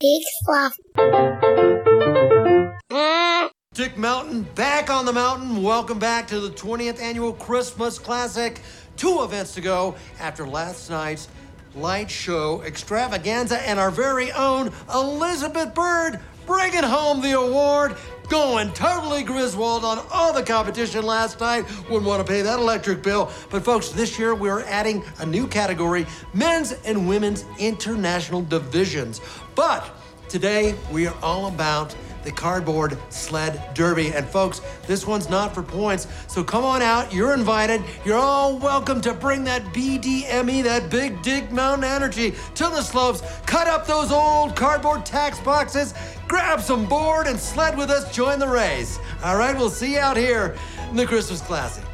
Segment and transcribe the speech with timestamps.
[0.00, 0.76] Big fluff.
[2.92, 3.50] Mm.
[3.74, 5.60] Dick Mountain back on the mountain.
[5.60, 8.60] Welcome back to the 20th annual Christmas Classic.
[8.96, 11.26] Two events to go after last night's
[11.74, 17.96] light show extravaganza and our very own Elizabeth Bird bringing home the award.
[18.28, 21.64] Going totally Griswold on all the competition last night.
[21.88, 23.30] Wouldn't want to pay that electric bill.
[23.48, 29.22] But folks, this year we're adding a new category men's and women's international divisions.
[29.54, 29.90] But
[30.28, 31.94] today we are all about
[32.28, 34.12] the cardboard sled derby.
[34.12, 36.06] And folks, this one's not for points.
[36.26, 37.10] So come on out.
[37.10, 37.82] You're invited.
[38.04, 43.22] You're all welcome to bring that BDME, that big Dick Mountain energy to the slopes.
[43.46, 45.94] Cut up those old cardboard tax boxes.
[46.28, 48.14] Grab some board and sled with us.
[48.14, 48.98] Join the race.
[49.24, 50.54] All right, we'll see you out here
[50.90, 51.84] in the Christmas Classic.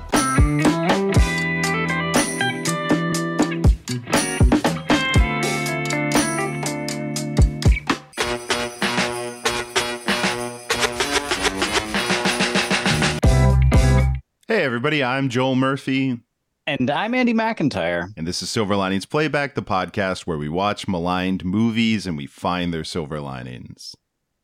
[14.55, 16.21] Hey, everybody, I'm Joel Murphy,
[16.69, 18.17] And I'm Andy McIntyre.
[18.17, 22.29] and this is Silver Linings Playback, the podcast where we watch maligned movies and we
[22.29, 23.97] find their silver linings.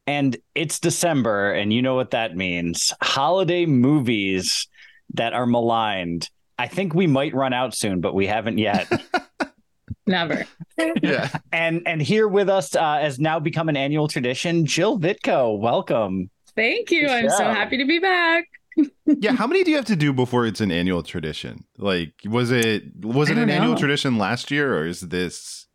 [0.09, 2.93] And it's December, and you know what that means.
[3.01, 4.67] Holiday movies
[5.15, 6.29] that are maligned.
[6.59, 8.91] I think we might run out soon, but we haven't yet.
[10.09, 10.45] Never.
[11.05, 11.29] Yeah.
[11.53, 15.57] and and here with us uh, has now become an annual tradition, Jill Vitko.
[15.57, 16.31] Welcome.
[16.57, 17.07] Thank you.
[17.07, 18.49] I'm so happy to be back.
[19.07, 19.33] Yeah.
[19.33, 21.65] How many do you have to do before it's an annual tradition?
[21.79, 25.67] Like, was it was it an don't annual tradition last year, or is this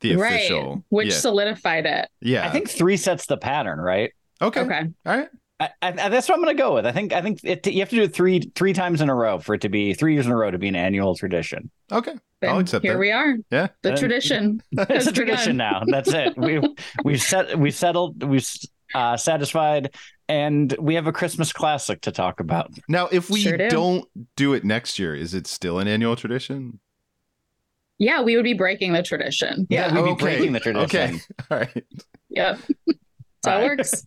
[0.00, 0.74] the official?
[0.74, 0.82] Right.
[0.90, 1.14] Which yeah.
[1.14, 2.08] solidified it.
[2.20, 2.46] yeah.
[2.46, 4.12] I think three sets the pattern, right?
[4.40, 4.60] Okay.
[4.60, 4.82] Okay.
[5.06, 5.28] All right.
[5.58, 6.84] I, I, that's what I'm going to go with.
[6.84, 9.14] I think I think it, you have to do it three three times in a
[9.14, 11.70] row for it to be three years in a row to be an annual tradition.
[11.90, 12.12] Okay.
[12.42, 12.98] Then I'll accept here that.
[12.98, 13.36] we are.
[13.50, 13.68] Yeah.
[13.80, 14.62] The Uh, tradition.
[14.72, 15.56] it's has a tradition begun.
[15.56, 15.82] now.
[15.86, 16.36] That's it.
[16.36, 16.60] We
[17.04, 18.46] we've set we've settled we've
[18.94, 19.94] uh, satisfied,
[20.28, 22.70] and we have a Christmas classic to talk about.
[22.88, 23.68] Now, if we Sure do.
[23.68, 26.80] don't do it next year, is it still an annual tradition?
[27.98, 29.66] Yeah, we would be breaking the tradition.
[29.70, 30.84] Yeah, we'd be breaking the tradition.
[30.84, 31.20] Okay.
[31.50, 31.84] All right.
[32.28, 32.60] Yep.
[32.86, 32.98] That's
[33.46, 34.06] how it works.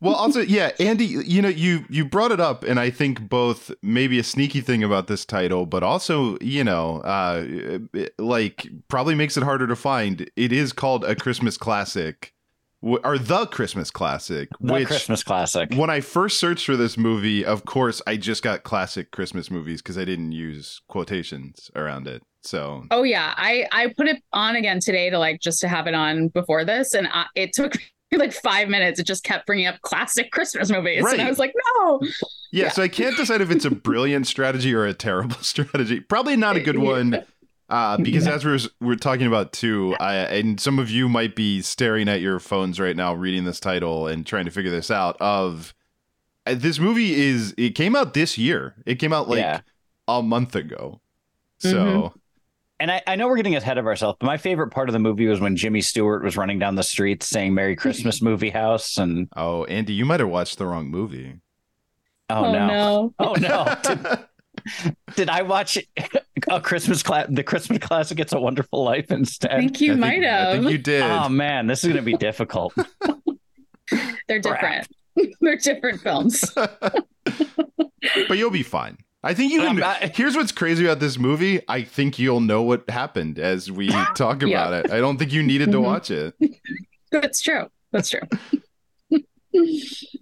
[0.00, 3.70] Well, also, yeah, Andy, you know, you you brought it up, and I think both
[3.82, 7.78] maybe a sneaky thing about this title, but also, you know, uh,
[8.18, 10.30] like probably makes it harder to find.
[10.36, 12.37] It is called a Christmas classic, w-
[12.80, 14.86] or the Christmas classic, The which.
[14.86, 15.74] Christmas classic.
[15.74, 19.82] When I first searched for this movie, of course, I just got classic Christmas movies
[19.82, 22.22] because I didn't use quotations around it.
[22.42, 25.86] So, Oh yeah, I I put it on again today to like just to have
[25.88, 27.72] it on before this, and I, it took
[28.12, 29.00] like five minutes.
[29.00, 31.14] It just kept bringing up classic Christmas movies, Right.
[31.18, 32.00] and I was like, no.
[32.52, 32.68] yeah, Yeah.
[32.70, 35.98] so I can't decide if it's a brilliant strategy or a terrible strategy.
[36.00, 37.24] Probably not a good one.
[37.68, 38.32] Uh, because No.
[38.34, 42.20] as we're we're talking about too, I, and some of you might be staring at
[42.20, 45.16] your phones right now, reading this title and trying to figure this out.
[45.20, 45.74] Of
[46.46, 48.74] uh, this movie is it came out this year.
[48.86, 49.60] It came out like Yeah.
[50.06, 51.00] a month ago.
[51.58, 52.12] So Mhm.
[52.80, 55.00] And I, I know we're getting ahead of ourselves, but my favorite part of the
[55.00, 58.96] movie was when Jimmy Stewart was running down the streets saying "Merry Christmas, Movie House,"
[58.98, 61.40] and oh, Andy, you might have watched the wrong movie.
[62.30, 62.66] oh, Oh, no.
[62.68, 63.14] no.
[63.18, 63.74] oh no,
[64.84, 65.78] did, did I watch
[66.50, 67.26] a Christmas class?
[67.30, 69.50] The Christmas classic, "It's a Wonderful Life" I instead.
[69.58, 70.52] think you I think- might I have.
[70.60, 71.02] think you did.
[71.02, 72.74] Oh man, this is going to be difficult.
[74.28, 74.86] They're different.
[75.40, 76.44] They're different films.
[76.54, 78.98] but you'll be fine.
[79.24, 79.84] I think you Um, can.
[79.84, 81.60] I- here's what's crazy about this movie.
[81.68, 84.48] I think you'll know what happened as we talk Yeah.
[84.68, 84.92] about it.
[84.92, 85.82] I don't think you needed to Mhm.
[85.82, 86.34] watch it.
[87.10, 87.66] That's true.
[87.90, 88.20] That's true.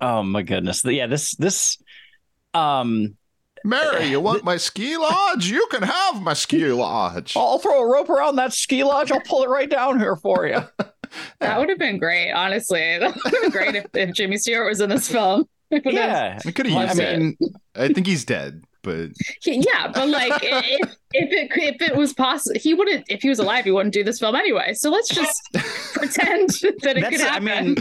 [0.00, 1.76] Oh my goodness, yeah this this
[2.54, 3.16] um
[3.66, 5.46] Mary, you want my ski lodge?
[5.50, 7.36] You can have my ski lodge.
[7.36, 9.10] I'll throw a rope around that ski lodge.
[9.12, 10.60] I'll pull it right down here for you.
[11.38, 12.98] That would have been great, honestly.
[12.98, 15.44] That would have been great if, if Jimmy Stewart was in this film.
[15.70, 17.52] It would have- Yeah, I could have used I mean, it.
[17.76, 19.10] I think he's dead, but
[19.44, 23.04] yeah, but like if, if it if it was possible, he wouldn't.
[23.08, 24.74] If he was alive, he wouldn't do this film anyway.
[24.74, 25.40] So let's just
[25.94, 26.50] pretend
[26.82, 27.76] that it could That's, I mean,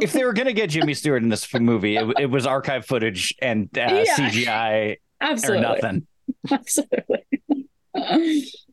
[0.00, 2.86] if they were going to get Jimmy Stewart in this movie, it, it was archive
[2.86, 4.16] footage and uh, Yeah.
[4.16, 6.06] CGI or absolutely, nothing.
[6.50, 7.26] absolutely.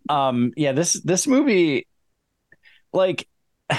[0.10, 1.88] Um, yeah, this this movie,
[2.94, 3.28] like,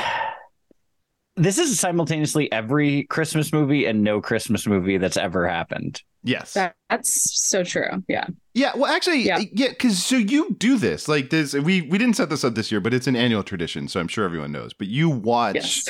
[1.36, 6.02] this is simultaneously every Christmas movie and no Christmas movie that's ever happened.
[6.24, 6.54] yes.
[6.54, 8.02] That, that's so true.
[8.08, 8.26] Yeah.
[8.54, 9.68] Yeah, well, actually, yeah, Yeah.
[9.68, 11.52] because so you do this like this.
[11.54, 14.08] We we didn't set this up this year, but it's an annual tradition, so I'm
[14.08, 14.72] sure everyone knows.
[14.72, 15.88] But you watch Yes.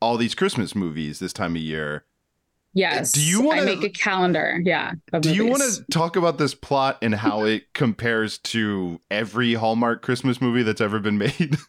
[0.00, 2.04] all these Christmas movies this time of year.
[2.74, 3.12] Yes.
[3.12, 4.60] Do you wanna- I make a calendar.
[4.62, 4.92] Yeah.
[5.20, 10.02] Do you want to talk about this plot and how it compares to every Hallmark
[10.02, 11.56] Christmas movie that's ever been made?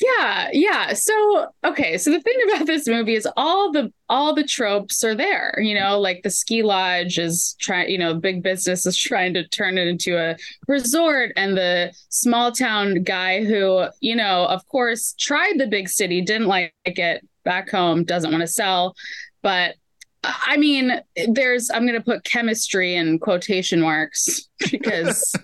[0.00, 0.94] Yeah, yeah.
[0.94, 5.14] So, okay, so the thing about this movie is all the all the tropes are
[5.14, 5.54] there.
[5.60, 9.46] You know, like the ski lodge is trying, you know, big business is trying to
[9.48, 10.36] turn it into a
[10.66, 16.22] resort and the small town guy who, you know, of course, tried the big city,
[16.22, 18.94] didn't like it, back home, doesn't want to sell,
[19.42, 19.74] but
[20.24, 25.34] I mean, there's I'm going to put chemistry in quotation marks because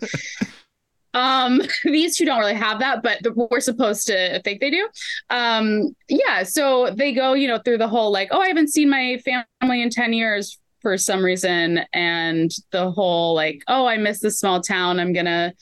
[1.14, 3.18] um these two don't really have that but
[3.50, 4.88] we're supposed to think they do.
[5.30, 8.90] Um yeah so they go you know through the whole like oh i haven't seen
[8.90, 14.20] my family in 10 years for some reason and the whole like oh i miss
[14.20, 15.00] this small town.
[15.00, 15.54] I'm gonna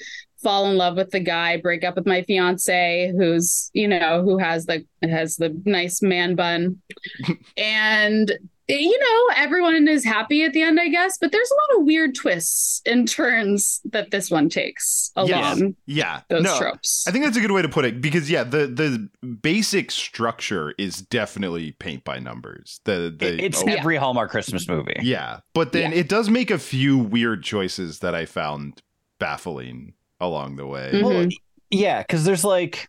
[0.42, 4.38] fall in love with the guy break up with my fiance who's you know who
[4.38, 6.82] has the has the nice man bun.
[7.56, 8.32] And
[8.68, 11.86] you know, everyone is happy at the end, I guess, but there's a lot of
[11.86, 15.62] weird twists and turns that this one takes along Yes.
[15.86, 16.20] Yeah.
[16.28, 17.04] those no, tropes.
[17.06, 20.74] I think that's a good way to put it because yeah, the the basic structure
[20.78, 22.80] is definitely paint by numbers.
[22.84, 24.96] The the it's oh, every Hallmark Christmas movie.
[25.02, 28.82] yeah, but then it does make a few weird choices that I found
[29.19, 30.90] baffling along the way.
[30.92, 31.02] Mhm.
[31.02, 31.28] Well,
[31.70, 32.88] yeah, because there's like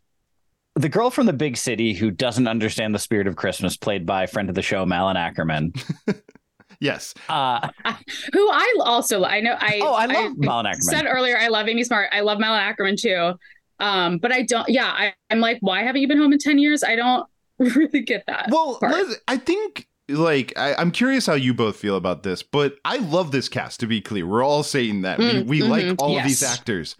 [0.77, 4.25] the girl from the big city who doesn't understand the spirit of Christmas, played by
[4.25, 5.75] friend of the show Malin Akerman.
[6.79, 7.15] Yes.
[7.27, 7.69] Uh,
[8.33, 11.83] Who I also I know I oh, I love Malin said earlier I love Amy
[11.83, 12.09] Smart.
[12.11, 13.33] I love Malin Akerman too.
[13.79, 14.67] Um, but I don't.
[14.69, 16.83] Yeah, I, I'm like, why haven't you been home in ten years?
[16.83, 17.27] I don't
[17.59, 18.49] really get that.
[18.51, 18.77] Well.
[18.81, 22.97] Liz, I think like I, I'm curious how you both feel about this, but I
[22.97, 23.79] love this cast.
[23.79, 26.43] To be clear, we're all saying that Mm, we, we like mhm, all of these
[26.43, 26.95] actors.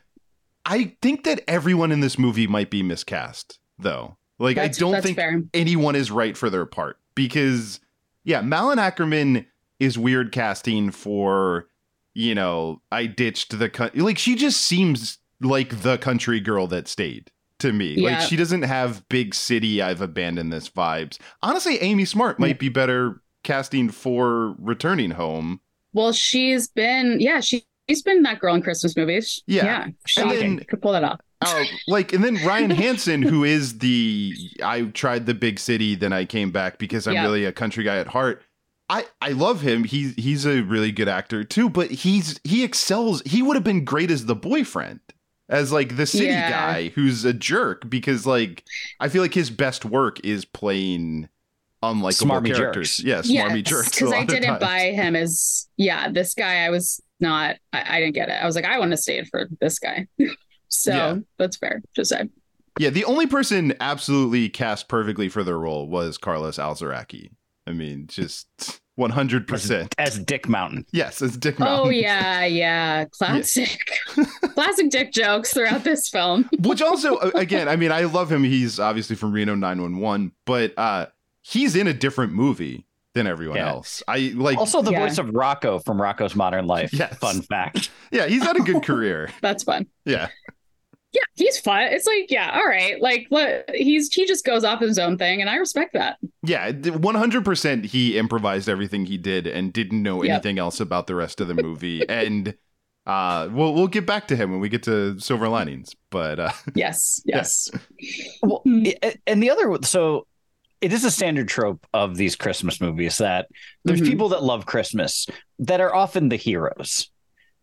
[0.65, 4.17] I think that everyone in this movie might be miscast, though.
[4.39, 5.41] Like That's- I don't think fair.
[5.53, 7.79] anyone is right for their part because
[8.23, 9.45] yeah, Malin Akerman
[9.79, 11.67] is weird casting for
[12.13, 16.87] you know I ditched the co- like she just seems like the country girl that
[16.87, 17.93] stayed to me.
[17.95, 18.19] Yeah.
[18.19, 21.17] Like she doesn't have big city I've abandoned this vibes.
[21.41, 25.61] Honestly, Amy Smart might be better casting for returning home.
[25.93, 27.63] Well, she's been yeah she.
[27.89, 29.41] She's been that girl in Christmas movies.
[29.47, 29.63] Yeah.
[29.63, 29.87] yeah.
[30.05, 31.21] She then- could pull that off.
[31.45, 36.11] Oh, like and then Ryan Hansen, who is the I tried the big city, then
[36.11, 37.23] I came back because I'm Yeah.
[37.23, 38.41] really a country guy at heart.
[38.89, 39.83] I I love him.
[39.83, 43.21] He's he's a really good actor too, but he's he excels.
[43.25, 44.99] He would have been great as the boyfriend,
[45.47, 46.49] as like the city Yeah.
[46.49, 48.63] guy who's a jerk because like
[48.99, 51.29] I feel like his best work is playing
[51.83, 52.97] unlikable Smarmy characters.
[52.97, 53.03] jerks.
[53.03, 53.91] Yeah, smarmy jerks.
[53.93, 54.59] because I didn't times.
[54.59, 56.65] buy him as yeah this guy.
[56.65, 57.57] I was not.
[57.73, 58.41] I, I didn't get it.
[58.41, 60.07] I was like, I want to stay in for this guy.
[60.69, 61.15] So Yeah.
[61.37, 61.81] that's fair.
[61.95, 62.29] to say.
[62.79, 67.31] Yeah, the only person absolutely cast perfectly for their role was Carlos Alazraqui.
[67.65, 68.47] I mean, just
[68.95, 70.85] one hundred percent as Dick Mountain.
[70.91, 71.87] Yes, as Dick Mountain.
[71.87, 73.79] Oh yeah, yeah, classic,
[74.53, 76.47] classic dick jokes throughout this film.
[76.59, 78.43] Which also, again, I mean, I love him.
[78.43, 81.07] He's obviously from Reno 911, but uh,
[81.41, 83.69] he's in a different movie than everyone Yeah.
[83.69, 84.03] else.
[84.07, 84.99] I like, Also, the Yeah.
[84.99, 86.93] voice of Rocko from Rocko's Modern Life.
[86.93, 87.17] Yes.
[87.17, 87.89] Fun fact.
[88.11, 89.29] yeah, he's had a good career.
[89.41, 89.87] That's fun.
[90.05, 90.27] Yeah,
[91.13, 91.83] Yeah, he's fun.
[91.83, 93.01] It's like yeah, all right.
[93.01, 96.17] Like let, he's he just goes off his own thing, and I respect that.
[96.43, 100.31] yeah, 100% he improvised everything he did and didn't know Yep.
[100.33, 102.03] anything else about the rest of the movie.
[102.09, 102.53] and
[103.05, 105.95] uh, we'll, we'll get back to him when we get to Silver Linings.
[106.11, 107.71] But uh, Yes, yes.
[108.43, 108.83] Well, Hmm.
[109.25, 110.27] and the other, so
[110.81, 113.47] it is a standard trope of these Christmas movies that
[113.85, 114.07] there's Mhm.
[114.07, 115.25] people that love Christmas
[115.59, 117.09] that are often the heroes.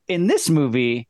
[0.08, 1.08] In this movie,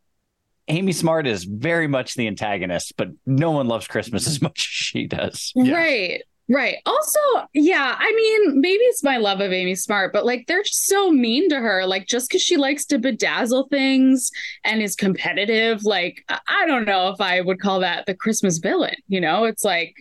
[0.69, 4.63] Amy Smart is very much the antagonist, but no one loves Christmas as much as
[4.63, 5.53] she does.
[5.55, 5.75] Yeah.
[5.75, 6.23] Right.
[6.47, 6.77] Right.
[6.85, 7.19] Also,
[7.55, 11.11] yeah, I mean, maybe it's my love of Amy Smart, but like they're just so
[11.11, 11.87] mean to her.
[11.87, 14.31] Like just because she likes to bedazzle things
[14.63, 18.59] and is competitive, like I- I don't know if I would call that the Christmas
[18.59, 18.97] villain.
[19.09, 19.95] You know, it's like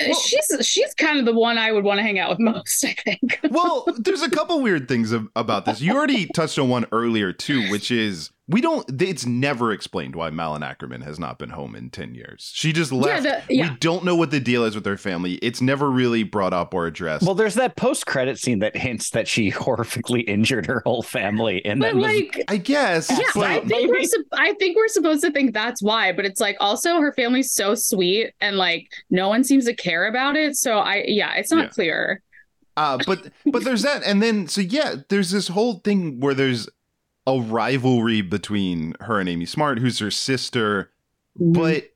[0.00, 2.40] uh, Well- she's she's kind of the one I would want to hang out with
[2.54, 2.84] most.
[2.84, 3.38] I think.
[3.52, 5.80] well, there's a couple weird things ab- about this.
[5.80, 8.84] You already touched on one earlier too, which is we don't.
[9.00, 12.50] It's never explained why Malin Akerman has not been home in ten years.
[12.54, 13.22] She just left.
[13.22, 13.70] the- yeah.
[13.70, 15.34] We don't know what the deal is with her family.
[15.36, 17.24] It's never really brought up or addressed.
[17.24, 21.80] Well, there's that post-credit scene that hints that she horrifically injured her whole family, and
[21.80, 23.08] But then was- like, I guess.
[23.10, 26.24] yeah, but- I think we're sup- I think we're supposed to think that's why, but
[26.24, 30.36] it's like also her family's so sweet and like no one seems to care about
[30.36, 30.56] it.
[30.56, 31.68] So I yeah, it's not Yeah.
[31.68, 32.22] clear.
[32.76, 36.68] Uh, but but there's that, and then so yeah, there's this whole thing where there's
[37.26, 40.90] a rivalry between her and Amy Smart, who's her sister.
[41.38, 41.52] Mm-hmm.
[41.52, 41.90] But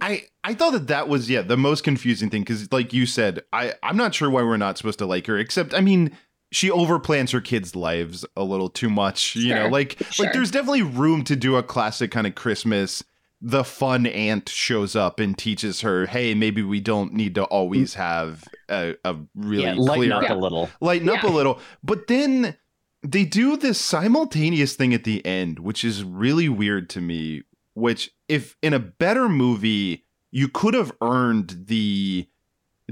[0.00, 3.42] I I thought that that was yeah the most confusing thing because like you said,
[3.52, 5.38] I I'm not sure why we're not supposed to like her.
[5.38, 6.16] Except I mean,
[6.50, 9.36] she overplans her kids' lives a little too much.
[9.36, 10.26] You know, like sure.
[10.26, 13.02] like there's definitely room to do a classic kind of Christmas
[13.44, 17.94] the fun aunt shows up and teaches her, "Hey, maybe we don't need to always
[17.94, 20.70] have a, a really yeah, lighten clear up a little.
[20.80, 22.56] lighten up a little." But then
[23.02, 27.42] they do this simultaneous thing at the end, which is really weird to me.
[27.74, 32.28] Which, if in a better movie, you could have earned the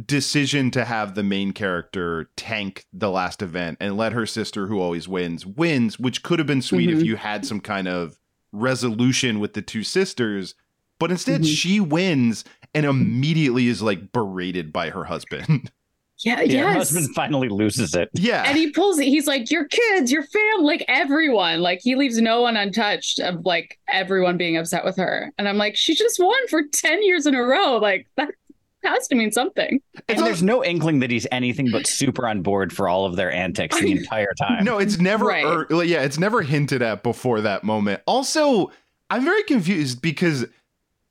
[0.07, 4.81] decision to have the main character tank the last event and let her sister who
[4.81, 7.05] always wins wins which could have been sweet if Mhm.
[7.05, 8.19] you had some kind of
[8.53, 10.55] resolution with the two sisters
[10.99, 11.55] but instead Mhm.
[11.57, 15.71] she wins and immediately is like berated by her husband
[16.23, 16.77] Yeah, Yeah, her yes.
[16.91, 18.11] husband finally loses it.
[18.15, 19.07] yeah and he pulls it.
[19.07, 21.61] He's like, your kids, your family, like everyone.
[21.61, 25.33] Like he leaves no one untouched of like everyone being upset with her.
[25.39, 27.77] And I'm like, she just won for 10 years in a row.
[27.79, 28.29] Like that
[28.85, 29.81] has to mean something.
[30.09, 33.17] And al- there's no inkling that he's anything but super on board for all of
[33.17, 34.65] their antics the entire time.
[34.65, 35.27] No, it's never.
[35.27, 35.45] Right.
[35.45, 38.01] er, yeah, it's never hinted at before that moment.
[38.07, 38.71] Also,
[39.11, 40.47] I'm very confused because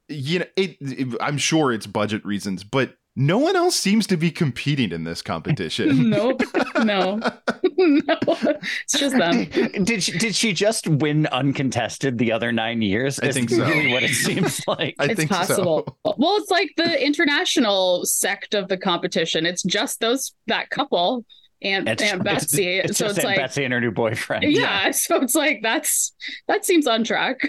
[0.08, 4.16] you know it, it- I'm sure it's budget reasons, but no one else seems to
[4.16, 6.10] be competing in this competition.
[6.10, 6.42] nope.
[6.86, 7.18] No.
[7.78, 8.18] no.
[8.24, 9.44] It's just them.
[9.84, 13.20] Did she, did she just win uncontested the other nine years?
[13.20, 13.66] I Is think so.
[13.66, 14.96] really what it seems like.
[15.00, 15.84] I it's think possible.
[16.06, 16.16] so.
[16.18, 19.46] Well, it's like the international sect of the competition.
[19.46, 21.26] It's just those that couple
[21.62, 22.78] and It's, Aunt Betsy.
[22.80, 24.46] It's, so just it's Aunt like Betsy and her new boyfriend.
[24.46, 26.14] yeah, so it's like that's
[26.48, 27.42] that seems on track.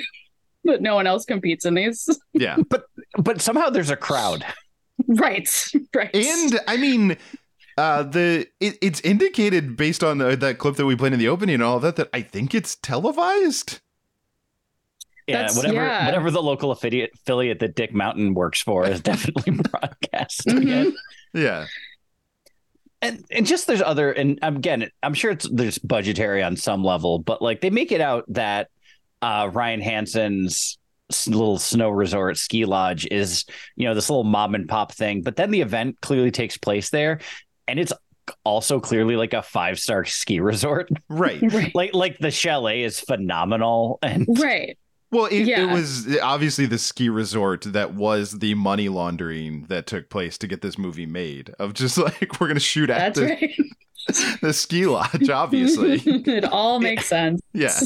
[0.65, 2.09] But no one else competes in these.
[2.33, 2.87] Yeah, but
[3.19, 4.45] But somehow there's a crowd.
[5.09, 5.49] Right.
[5.95, 6.15] Right.
[6.15, 7.17] and I mean.
[7.79, 11.29] Uh, the it, it's indicated based on uh, that clip that we played in the
[11.29, 13.81] opening and all that that I think it's televised.
[15.27, 16.05] Yeah, That's- whatever yeah.
[16.05, 20.45] whatever the local affiliate affiliate that Dick Mountain works for is definitely broadcast.
[20.47, 20.93] Mhm.
[21.33, 21.67] Yeah,
[23.01, 27.19] and and just there's other and again i'm sure it's there's budgetary on some level
[27.19, 28.69] but like they make it out that
[29.23, 30.77] uh ryan hansen's s-
[31.27, 33.45] little snow resort ski lodge is
[33.77, 36.91] you know this little mom and pop thing but then the event clearly takes place
[36.91, 37.21] there
[37.69, 37.93] and it's
[38.45, 41.41] also clearly like a five star ski resort right.
[41.53, 41.75] Right.
[41.75, 44.79] like like the chalet is phenomenal and Right.
[45.13, 50.09] Well, it, it was obviously the ski resort that was the money laundering that took
[50.09, 51.51] place to get this movie made.
[51.59, 54.39] Of just like we're gonna shoot at That's the, right.
[54.41, 56.01] the ski lodge, obviously.
[56.05, 57.41] it all makes sense.
[57.53, 57.77] yeah,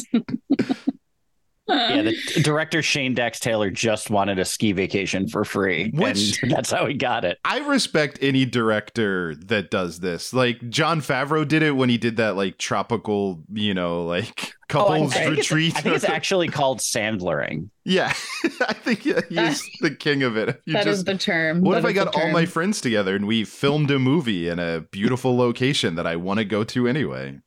[1.66, 6.50] yeah the director shane dax taylor just wanted a ski vacation for free Which- and
[6.52, 10.33] that's how he got it I respect any director that does this.
[10.33, 14.49] Like Jon Favreau did it when he did that like tropical, you know, like Oh,
[14.49, 15.76] I- couples I, it's- retreat.
[15.76, 18.12] I think it's actually called sandlering yeah,
[18.66, 20.61] I think he's the king of it.
[20.64, 21.61] You That is just the term.
[21.61, 24.59] What That if I got all my friends together and we filmed a movie in
[24.59, 27.38] a beautiful location that I want to go to anyway?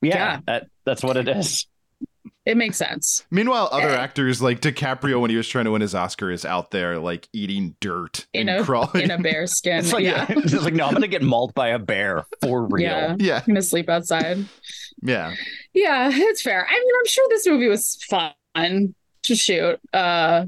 [0.00, 0.40] yeah, Yeah.
[0.46, 1.66] That, that's what it is
[2.44, 3.24] It makes sense.
[3.30, 3.96] Meanwhile, other Eh.
[3.96, 7.28] actors like DiCaprio when he was trying to win his Oscar is out there like
[7.32, 9.02] eating dirt In and a crawling.
[9.04, 9.78] in a bear skin.
[9.78, 10.26] It's like, yeah.
[10.28, 12.82] it's like, no, I'm gonna get mauled by a bear for real.
[12.82, 13.16] Yeah.
[13.18, 14.38] yeah, I'm gonna sleep outside.
[15.02, 15.34] yeah.
[15.72, 16.66] Yeah, it's fair.
[16.68, 19.78] I mean, I'm sure this movie was fun to shoot.
[19.92, 20.46] Uh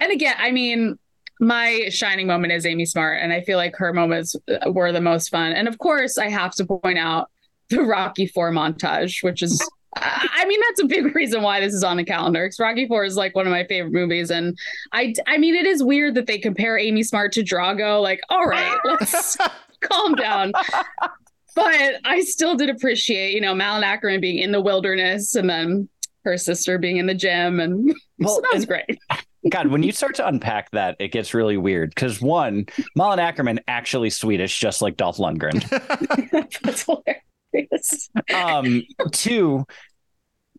[0.00, 0.98] and again, I mean,
[1.40, 5.00] my shining moment is Amy Smart, and I feel like her moments uh, were the
[5.02, 5.52] most fun.
[5.52, 7.30] And of course, I have to point out
[7.70, 9.62] the Rocky Four montage, which is
[9.96, 12.44] I mean, that's a big reason why this is on the calendar.
[12.44, 14.58] Because Rocky Four is like one of my favorite movies, and
[14.92, 18.02] I, I mean, it is weird that they compare Amy Smart to Drago.
[18.02, 19.36] Like, all right, let's
[19.80, 20.52] calm down.
[21.54, 25.88] But I still did appreciate, you know, Malin Akerman being in the wilderness, and then
[26.24, 28.98] her sister being in the gym, and Well, so that was great.
[29.50, 31.90] God, when you start to unpack that, it gets really weird.
[31.90, 35.60] Because one, Malin Akerman actually Swedish, just like Dolph Lundgren.
[36.62, 37.22] That's hilarious.
[38.34, 38.82] Um,
[39.12, 39.64] two,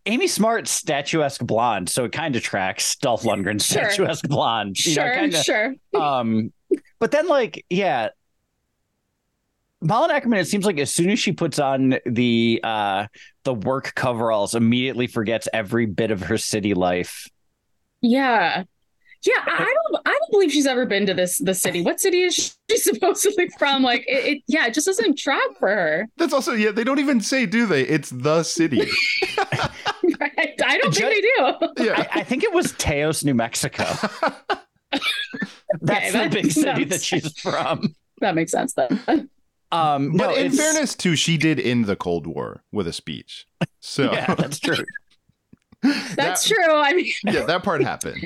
[0.06, 3.84] Amy Smart's statuesque blonde, so it kind of tracks Dolph Lundgren's Sure.
[3.90, 4.78] statuesque blonde.
[4.84, 5.74] You know, Sure, kinda- sure.
[6.00, 6.52] um
[6.98, 8.08] but then like yeah
[9.80, 13.06] Malin Akerman, it seems like as soon as she puts on the uh
[13.44, 17.28] the work coveralls, immediately forgets every bit of her city life.
[18.00, 18.64] Yeah.
[19.24, 21.82] Yeah, I I don't I don't believe she's ever been to this the city.
[21.82, 22.34] What city is
[22.70, 23.82] she supposedly from?
[23.82, 26.06] Like it, it yeah, it just doesn't track for her.
[26.16, 26.70] That's also yeah.
[26.70, 27.82] They don't even say, do they?
[27.82, 28.78] It's the city.
[28.78, 30.54] Right?
[30.64, 31.84] I don't think they do.
[31.84, 32.06] Yeah.
[32.14, 33.84] I, I think it was Taos, New Mexico.
[35.80, 37.94] That's the that big city that she's from.
[38.20, 39.28] That makes sense then.
[39.70, 42.92] Um but no, in it's- fairness, too, she did end the Cold War with a
[42.92, 43.46] speech.
[43.80, 44.84] So Yeah, that's true.
[45.82, 46.74] That's that- true.
[46.74, 48.24] I mean, Yeah, that part happened.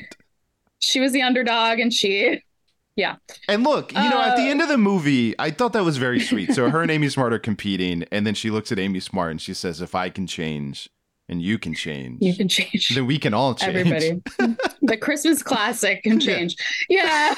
[0.82, 2.42] She was the underdog and she
[2.94, 3.16] yeah.
[3.48, 6.20] And look, you know, at the end of the movie, I thought that was very
[6.20, 6.52] sweet.
[6.52, 9.40] So her and Amy Smart are competing, and then she looks at Amy Smart and
[9.40, 10.90] she says, "If I can change,
[11.28, 12.18] and you can change.
[12.20, 12.90] You can change.
[12.94, 13.76] then we can all change.
[13.76, 14.22] Everybody.
[14.82, 16.56] the Christmas classic can change.
[16.88, 17.34] Yeah.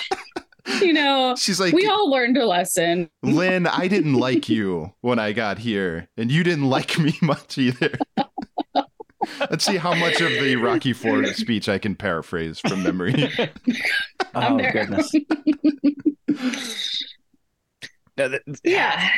[0.80, 3.10] You know, She's like, we all learned a lesson.
[3.22, 7.58] Lynn, I didn't like you when I got here, and you didn't like me much
[7.58, 7.92] either.
[9.50, 13.31] Let's see how much of the Rocky Four speech I can paraphrase from memory.
[14.35, 14.73] I'm oh there.
[14.73, 15.12] goodness.
[18.16, 19.09] No, th- Yeah.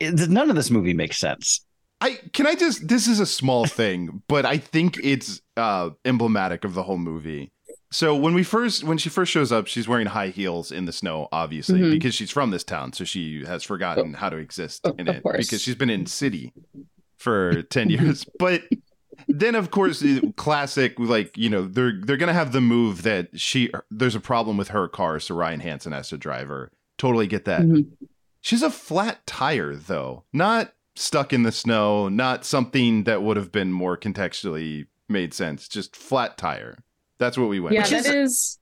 [0.00, 1.64] it- none of this movie makes sense.
[2.00, 6.64] I can I just this is a small thing, but I think it's uh emblematic
[6.64, 7.52] of the whole movie.
[7.90, 10.92] So when we first when she first shows up, she's wearing high heels in the
[10.92, 11.90] snow, obviously, Mhm.
[11.90, 15.22] because she's from this town, so she has forgotten how to exist Of- in it
[15.22, 15.46] course.
[15.46, 16.52] because she's been in city
[17.18, 18.24] for 10 years.
[18.38, 18.62] But
[19.26, 23.02] then of course the classic like, you know, they're they're going to have the move
[23.02, 26.72] that she there's a problem with her car, so Ryan Hansen has to drive her.
[26.96, 27.62] Totally get that.
[27.62, 27.88] Mhm.
[28.40, 33.52] She's a flat tire, though, not stuck in the snow, not something that would have
[33.52, 35.68] been more contextually made sense.
[35.68, 36.78] Just flat tire.
[37.18, 37.74] That's what we went.
[37.74, 37.92] Yeah, with.
[37.92, 38.58] Which that is- is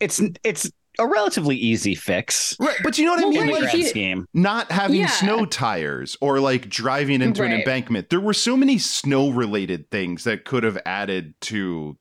[0.00, 2.76] It's it's a relatively easy fix right.
[2.82, 3.46] But you know what Well, I mean?
[3.46, 4.26] the right, Like, grand he- scheme.
[4.34, 5.06] not having Yeah.
[5.06, 8.10] snow tires or like driving into an embankment.
[8.10, 11.96] There were so many snow related things that could have added to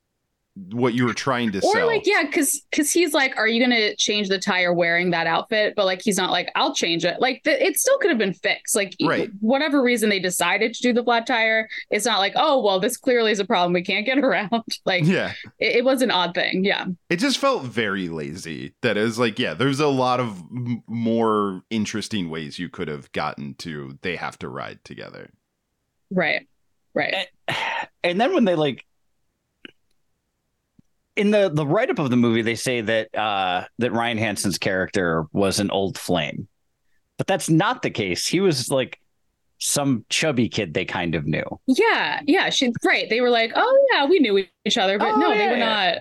[0.71, 1.87] what you were trying to or sell.
[1.87, 5.73] like yeah because because he's like are you gonna change the tire wearing that outfit
[5.75, 8.33] but like he's not like i'll change it like the, it still could have been
[8.33, 9.29] fixed like Right.
[9.39, 12.97] whatever reason they decided to do the flat tire it's not like oh well this
[12.97, 15.33] clearly is a problem we can't get around like yeah.
[15.59, 18.73] it, it was an odd thing yeah It just felt very lazy.
[18.81, 23.11] That is like, yeah, there's a lot of m- more interesting ways you could have
[23.11, 25.29] gotten to they have to ride together.
[26.11, 26.47] right
[26.93, 27.27] right
[28.03, 28.85] and then when they like
[31.17, 34.57] in the the write up of the movie, they say that uh, that Ryan Hansen's
[34.57, 36.47] character was an old flame,
[37.17, 38.27] but that's not the case.
[38.27, 38.99] He was like
[39.59, 41.43] some chubby kid they kind of knew.
[41.65, 45.15] yeah yeah she right they were like oh yeah we knew each other but Oh,
[45.15, 45.93] no they were yeah.
[45.95, 45.97] not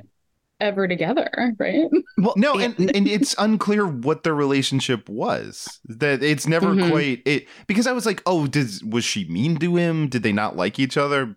[0.60, 5.80] ever together right Well, No, and, and it's unclear what their relationship was.
[5.86, 6.90] That it's never Mhm.
[6.90, 10.08] quite it because I was like, oh, did was she mean to him?
[10.08, 11.34] Did they not like each other?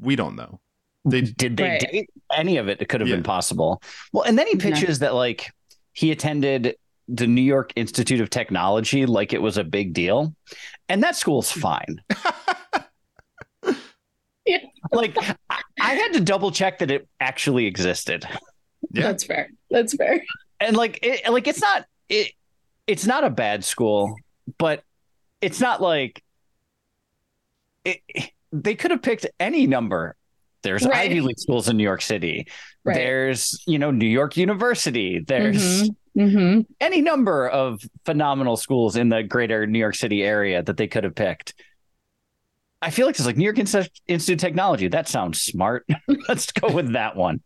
[0.00, 0.60] We don't know.
[1.06, 1.80] They did they Right.
[1.80, 2.82] date any of it?
[2.82, 3.16] It could have Yeah.
[3.16, 3.80] been possible.
[4.12, 4.60] Well, and then he No.
[4.60, 5.50] pitches that like
[5.92, 6.76] he attended
[7.08, 10.34] the New York Institute of Technology like it was a big deal,
[10.88, 12.00] and that school's fine.
[14.44, 14.58] Yeah.
[14.92, 15.16] Like
[15.50, 18.24] I, I had to double check that it actually existed,
[18.92, 19.02] Yeah.
[19.02, 20.22] that's fair that's fair
[20.60, 22.30] and like it, like it's not it
[22.86, 24.14] it's not a bad school,
[24.58, 24.84] but
[25.40, 26.22] it's not like
[27.84, 28.00] it,
[28.52, 30.15] they could have picked any number.
[30.66, 31.08] There's Right.
[31.10, 32.48] Ivy League schools in New York City.
[32.84, 35.20] right There's, you know, New York University.
[35.20, 36.30] There's Mhm.
[36.32, 40.88] hmm any number of phenomenal schools in the greater New York City area that they
[40.88, 41.54] could have picked.
[42.82, 44.88] I feel like it's like New York Institute of Technology.
[44.88, 45.86] That sounds smart.
[46.28, 47.40] Let's go with that one.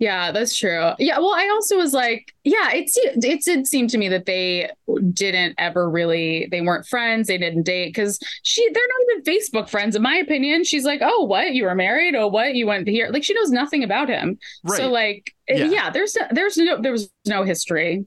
[0.00, 0.92] Yeah, that's true.
[0.98, 4.70] Yeah, well, I also was like, yeah, it it did seem to me that they
[5.12, 9.68] didn't ever really they weren't friends, they didn't date because she they're not even Facebook
[9.68, 10.64] friends in my opinion.
[10.64, 11.52] She's like, "Oh, what?
[11.52, 12.14] You were married?
[12.14, 12.54] Oh, what?
[12.54, 14.38] You went here?" Like she knows nothing about him.
[14.64, 14.78] right.
[14.78, 15.64] So like, eh, Yeah.
[15.66, 15.90] yeah.
[15.90, 18.06] there's no, there's no there was no history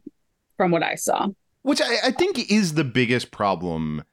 [0.58, 1.28] from what I saw.
[1.62, 4.04] Which I, I think is the biggest problem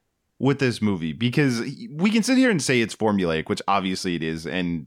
[0.41, 1.61] with this movie because
[1.93, 4.87] we can sit here and say it's formulaic, which obviously it is, and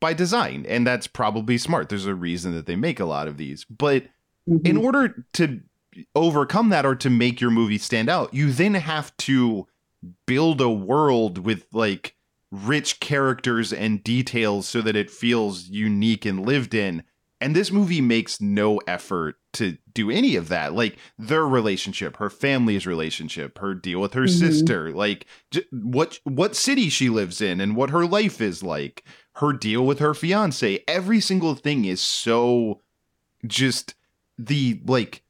[0.00, 1.90] by design, and that's probably smart.
[1.90, 4.04] There's a reason that they make a lot of these, but
[4.48, 4.66] mm-hmm.
[4.66, 5.60] in order to
[6.14, 9.66] overcome that or to make your movie stand out, you then have to
[10.26, 12.16] build a world with like
[12.50, 17.04] rich characters and details so that it feels unique and lived in.
[17.40, 20.72] And this movie makes no effort to do any of that.
[20.74, 24.38] Like their relationship, her family's relationship, her deal with her Mhm.
[24.38, 29.04] sister, like j- what what city she lives in and what her life is like,
[29.34, 30.82] her deal with her fiance.
[30.88, 32.80] Every single thing is so
[33.46, 33.94] just
[34.38, 35.22] the like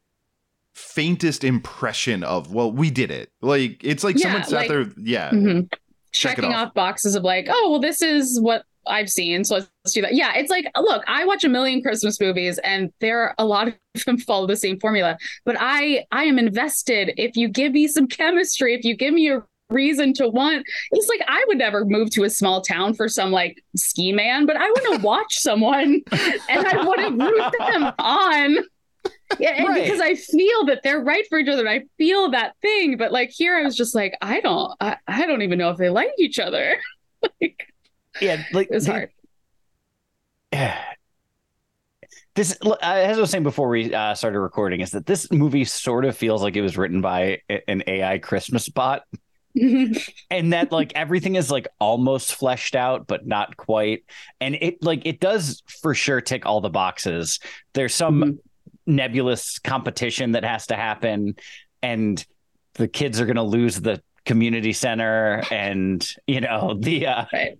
[0.72, 4.86] faintest impression of well we did it like it's like Yeah, someone sat like- there
[4.98, 5.72] yeah Mhm.
[6.12, 6.68] Checking off.
[6.68, 10.14] off boxes of like, oh, well, this is what I've seen, so let's do that.
[10.14, 13.68] Yeah, it's like, look, I watch a million Christmas movies, and there are a lot
[13.68, 13.74] of
[14.06, 15.16] them follow the same formula.
[15.44, 17.12] But I, I am invested.
[17.16, 21.08] If you give me some chemistry, if you give me a reason to want, it's
[21.08, 24.56] like I would never move to a small town for some like ski man, but
[24.56, 28.58] I want to watch someone, and I want to root them on.
[29.40, 29.82] Yeah, and Right.
[29.84, 32.96] because I feel that they're right for each other, and I feel that thing.
[32.96, 35.78] But like here, I was just like, I don't, I, I don't even know if
[35.78, 36.76] they like each other.
[37.40, 37.72] like,
[38.20, 39.10] Yeah, like it was the- hard.
[42.34, 46.04] This, as I was saying before we uh, started recording, is that this movie sort
[46.04, 49.04] of feels like it was written by an AI Christmas bot.
[50.30, 54.04] and that like everything is like almost fleshed out but not quite
[54.38, 57.40] and it like it does for sure tick all the boxes
[57.72, 58.38] there's some Mhm.
[58.86, 61.36] nebulous competition that has to happen
[61.82, 62.22] and
[62.74, 67.58] the kids are going to lose the community center and you know the uh right.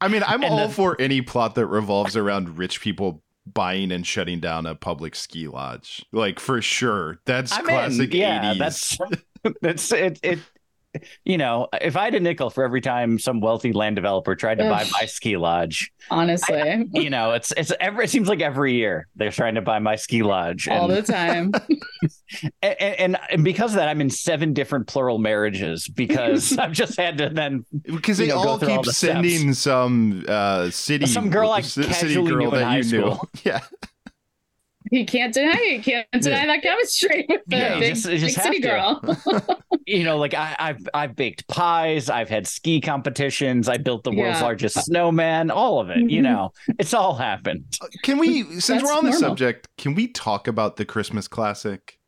[0.00, 3.90] I mean, I'm And all the- for any plot that revolves around rich people buying
[3.90, 6.04] and shutting down a public ski lodge.
[6.12, 7.20] Like for sure.
[7.24, 8.20] That's I'm classic in.
[8.20, 8.58] Yeah, 80s.
[8.58, 8.98] that's
[9.62, 10.20] that's it.
[10.22, 10.38] It
[11.24, 14.58] you know, if I had a nickel for every time some wealthy land developer tried
[14.58, 18.74] to buy my ski lodge, Honestly, you know, it's it's every it seems like every
[18.74, 21.52] year they're trying to buy my ski lodge, all and, the time.
[22.62, 26.98] and, and and because of that, I'm in seven different plural marriages because I've just
[26.98, 31.06] had to then because they know, all through all keep the sending some uh city
[31.06, 33.20] Some girl I c- city casually girl knew in that high you knew.
[33.44, 33.60] Yeah.
[34.90, 35.80] He can't deny it.
[35.82, 36.46] He can't deny Yeah.
[36.46, 37.78] that chemistry with the Yeah.
[37.80, 39.00] Big, just- you big city girl.
[39.86, 44.10] you know, like I, I've I've baked pies, I've had ski competitions, I built the
[44.12, 44.44] world's Yeah.
[44.44, 45.98] largest snowman, all of it.
[46.10, 46.24] You Mhm.
[46.24, 47.64] know, it's all happened.
[48.02, 51.98] Can we since we're That's on the subject, can we talk about the Christmas classic?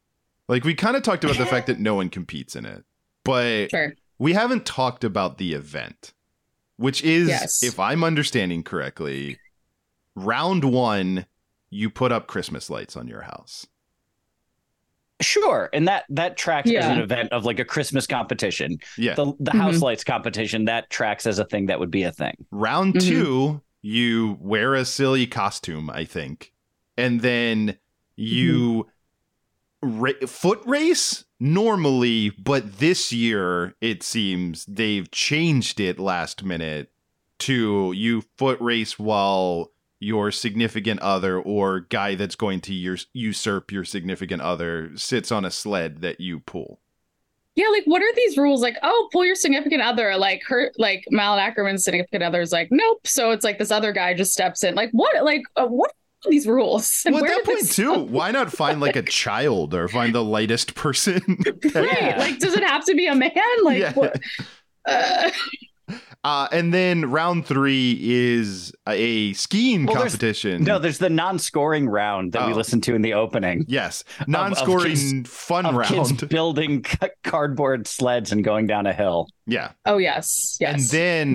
[0.48, 2.84] Like we kind of talked about the fact that no one competes in it.
[3.24, 3.94] But sure.
[4.18, 6.12] we haven't talked about the event,
[6.76, 7.62] which is, Yes.
[7.62, 9.38] if I'm understanding correctly,
[10.16, 11.26] round one,
[11.70, 13.66] you put up Christmas lights on your house.
[15.20, 18.78] Sure, and that that tracks as an event of like a Christmas competition.
[18.96, 19.14] Yeah.
[19.14, 22.34] The the house lights competition that tracks as a thing that would be a thing.
[22.50, 23.00] round Mhm.
[23.06, 26.54] two, you wear a silly costume, I think.
[26.96, 27.76] And then
[28.16, 28.88] you
[29.82, 36.90] ra- foot race normally, but this year it seems they've changed it last minute
[37.40, 43.70] to you foot race while your significant other or guy that's going to us- usurp
[43.70, 46.80] your significant other sits on a sled that you pull.
[47.56, 48.62] Yeah, like what are these rules?
[48.62, 50.16] Like, oh, pull your significant other.
[50.16, 53.06] Like her, like Malin Akerman's significant other is like, nope.
[53.06, 54.74] So it's like this other guy just steps in.
[54.74, 55.22] Like what?
[55.24, 55.90] Like uh, what
[56.24, 57.02] are these rules?
[57.04, 60.24] And Well, at that point too, why not find like a child or find the
[60.24, 61.20] lightest person?
[61.74, 62.16] Right.
[62.16, 63.32] Like, does it have to be a man?
[63.64, 63.92] Like Yeah.
[63.92, 64.20] what?
[64.86, 65.30] Uh,
[66.22, 70.64] Uh, and then round three is a skiing Well, there's- competition.
[70.64, 72.56] No, there's the non-scoring round that we Oh.
[72.56, 73.64] listened to in the opening.
[73.68, 76.28] yes, non-scoring kids- fun Of kids round.
[76.28, 79.28] building c- cardboard sleds and going down a hill.
[79.46, 80.74] Yeah, oh yes, yes.
[80.74, 80.82] and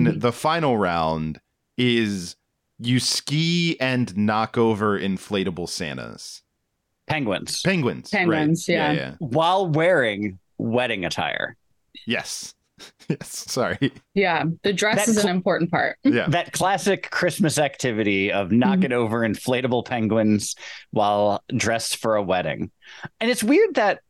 [0.06, 1.40] then the final round
[1.76, 2.36] is
[2.78, 6.42] you ski and knock over inflatable Santas,
[7.08, 7.60] Penguins.
[7.62, 8.10] penguins.
[8.12, 8.20] right.
[8.20, 8.92] Penguins, yeah.
[8.92, 11.56] yeah, while wearing wedding attire.
[12.06, 12.54] yes,
[13.08, 13.28] yes.
[13.50, 13.92] Sorry.
[14.14, 15.98] yeah, the dress That is an important part.
[16.04, 20.54] Yeah, That classic Christmas activity of knocking over inflatable penguins
[20.90, 22.70] while dressed for a wedding.
[23.20, 24.00] And it's weird that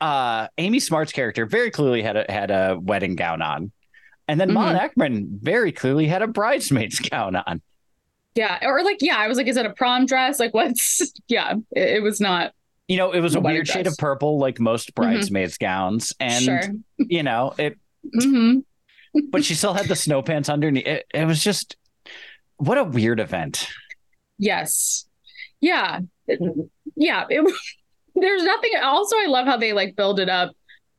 [0.00, 3.72] uh, Amy Smart's character very clearly had a had a wedding gown on.
[4.28, 4.54] And then Mhm.
[4.54, 7.62] Malin Akerman very clearly had a bridesmaid's gown on.
[8.34, 10.38] Yeah, or like yeah, I was like, is it a prom dress?
[10.40, 11.12] Like what's?
[11.28, 12.52] Yeah, it, it was not.
[12.88, 16.12] You know, it was a A wedding weird shade of purple, like most bridesmaids' gowns,
[16.20, 16.60] and sure.
[16.98, 17.78] you know it.
[18.12, 18.58] Hmm
[19.30, 20.86] But she still had the snow pants underneath.
[20.86, 21.76] It, it was just
[22.58, 23.68] what a weird event.
[24.38, 25.06] Yes.
[25.60, 26.00] Yeah.
[26.96, 27.24] Yeah.
[27.30, 27.54] It,
[28.14, 28.72] there's nothing.
[28.82, 30.52] Also, I love how they like build it up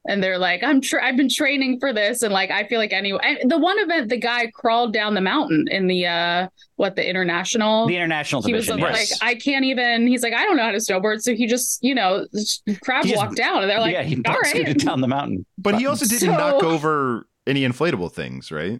[0.07, 2.21] and they're like, I'm tra- I've been training for this.
[2.21, 5.21] And like, I feel like anyway, and the one event, the guy crawled down the
[5.21, 7.87] mountain in the, uh, what, the international.
[7.87, 9.19] The international he was division, like, yes.
[9.21, 10.07] I can't even.
[10.07, 13.03] He's like, I don't know how to snowboard, so he just, you know, just crab
[13.05, 15.45] He just- walked down, and they're like, yeah, he all scooted right, down the mountain.
[15.57, 18.79] but he also didn't So- knock over any inflatable things, right?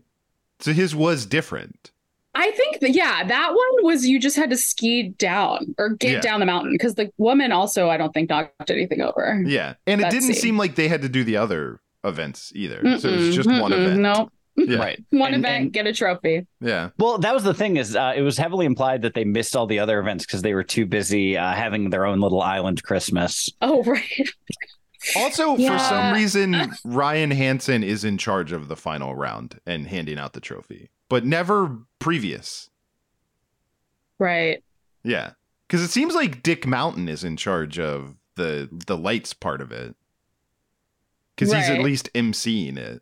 [0.60, 1.92] So his was different.
[2.40, 6.12] I think that yeah, that one was you just had to ski down or get
[6.12, 6.22] Yeah.
[6.22, 9.42] down the mountain because the woman also I don't think knocked anything over.
[9.46, 10.34] Yeah, and it didn't see.
[10.34, 12.80] seem like they had to do the other events either.
[13.00, 14.00] so it was just one event.
[14.00, 14.78] No, Yeah.
[14.78, 15.04] Right.
[15.10, 16.46] one And- event, and- get a trophy.
[16.62, 16.90] Yeah.
[16.98, 19.68] well, that was the thing is uh, it was heavily implied that they missed all
[19.68, 23.50] the other events because they were too busy uh, having their own little island Christmas.
[23.62, 24.30] Oh right.
[25.16, 30.18] Also, for some reason, Ryan Hansen is in charge of the final round and handing
[30.18, 32.70] out the trophy, but never previous.
[34.20, 34.64] Right.
[35.04, 35.32] Yeah,
[35.68, 39.72] because it seems like Dick Mountain is in charge of the the lights part of
[39.72, 39.96] it,
[41.36, 43.02] because he's at least emceeing it.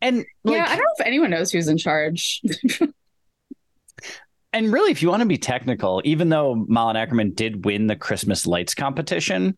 [0.00, 2.42] And like, yeah, I don't know if anyone knows who's in charge.
[4.52, 7.96] and really, if you want to be technical, even though Malin Akerman did win the
[7.96, 9.56] Christmas lights competition,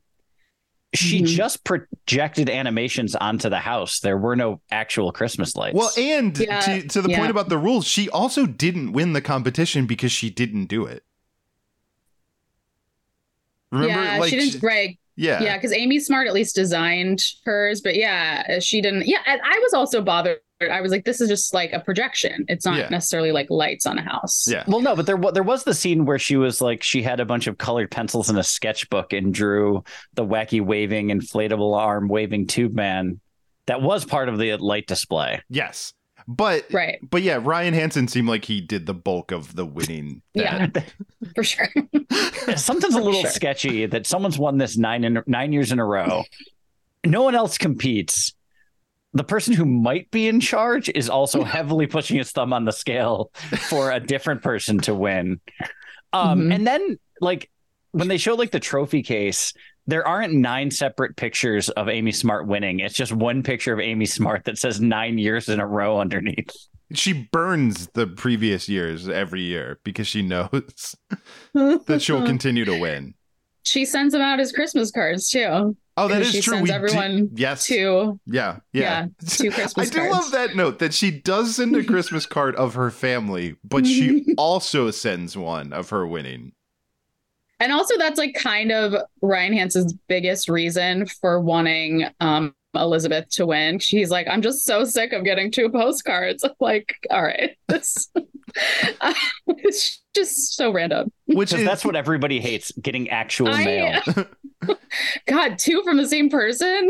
[0.94, 1.26] she Mhm.
[1.26, 4.00] just projected animations onto the house.
[4.00, 5.74] There were no actual Christmas lights.
[5.76, 7.18] Well, and Yeah, to to the yeah.
[7.18, 11.04] point about the rules, she also didn't win the competition because she didn't do it.
[13.70, 14.62] Remember, yeah, like she didn't.
[14.62, 14.98] right.
[15.16, 15.42] Yeah.
[15.42, 19.06] Yeah, because Amy Smart at least designed hers, but yeah, she didn't.
[19.06, 20.38] Yeah, and I was also bothered.
[20.60, 22.44] I was like, this is just like a projection.
[22.48, 22.88] It's not Yeah.
[22.88, 24.46] necessarily like lights on a house.
[24.48, 24.64] Yeah.
[24.66, 27.20] Well, no, but there wa- there was the scene where she was like she had
[27.20, 32.08] a bunch of colored pencils in a sketchbook and drew the wacky waving inflatable arm
[32.08, 33.20] waving tube man.
[33.66, 35.42] That was part of the light display.
[35.48, 35.92] Yes.
[36.26, 36.98] But Right.
[37.08, 40.22] but yeah, Ryan Hansen seemed like he did the bulk of the winning.
[40.34, 40.66] Yeah.
[41.36, 41.68] For sure.
[42.56, 43.30] Something's a little Sure.
[43.30, 46.24] sketchy that someone's won this nine in, nine years in a row.
[47.06, 48.34] No one else competes.
[49.14, 52.72] The person who might be in charge is also heavily pushing his thumb on the
[52.72, 53.30] scale
[53.68, 55.40] for a different person to win.
[56.12, 56.54] Um, Mhm.
[56.54, 57.50] And then, like,
[57.92, 59.52] when they show like the trophy case,
[59.86, 62.80] there aren't nine separate pictures of Amy Smart winning.
[62.80, 66.50] It's just one picture of Amy Smart that says nine years in a row underneath.
[66.92, 70.94] She burns the previous years every year because she knows
[71.54, 73.14] that she'll continue to win.
[73.62, 75.76] She sends them out as Christmas cards too.
[75.98, 76.54] Oh, that is she true.
[76.54, 77.66] sends We everyone do, yes.
[77.66, 79.06] To Yeah, yeah.
[79.06, 80.12] Yeah, two I Christmas do cards.
[80.12, 84.34] love that note that she does send a Christmas card of her family, but she
[84.38, 86.52] also sends one of her winning.
[87.60, 93.46] And also, that's like kind of Ryan Hansen's biggest reason for wanting um, Elizabeth to
[93.46, 93.78] win.
[93.78, 96.44] She's like, I'm just so sick of getting two postcards.
[96.44, 98.08] I'm like, all right, this
[99.48, 101.12] it's just so random.
[101.26, 104.02] Which is that's what everybody hates getting actual I- mail.
[105.26, 106.88] God, two from the same person.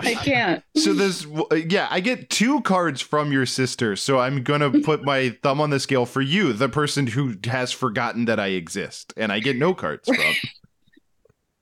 [0.00, 0.64] I can't.
[0.76, 1.24] so this
[1.68, 5.60] yeah, I get two cards from your sister, so I'm going to put my thumb
[5.60, 9.38] on the scale for you, the person who has forgotten that I exist, and I
[9.38, 10.34] get no cards from.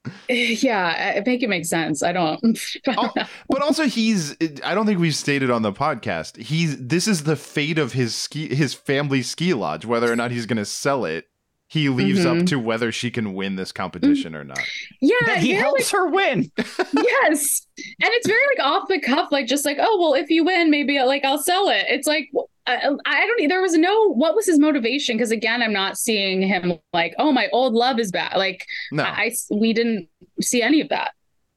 [0.29, 2.03] Yeah, I- make it make sense.
[2.03, 2.41] I don't.
[2.89, 3.13] Oh,
[3.49, 6.37] but also he's I don't think we've stated on the podcast.
[6.37, 10.31] He's this is the fate of his ski his family ski lodge whether or not
[10.31, 11.27] he's going to sell it.
[11.69, 12.49] He leaves up Mhm.
[12.49, 14.59] to whether she can win this competition or not.
[15.01, 16.51] yeah, that he very, helps her win.
[16.59, 20.45] yes and it's very like off the cuff like just like oh well if you
[20.45, 22.29] win maybe like i'll sell it it's like
[22.67, 26.43] I, I don't there was no what was his motivation because again i'm not seeing
[26.43, 29.03] him like oh my old love is back like No.
[29.05, 30.09] I, I- we didn't
[30.41, 31.13] see any of that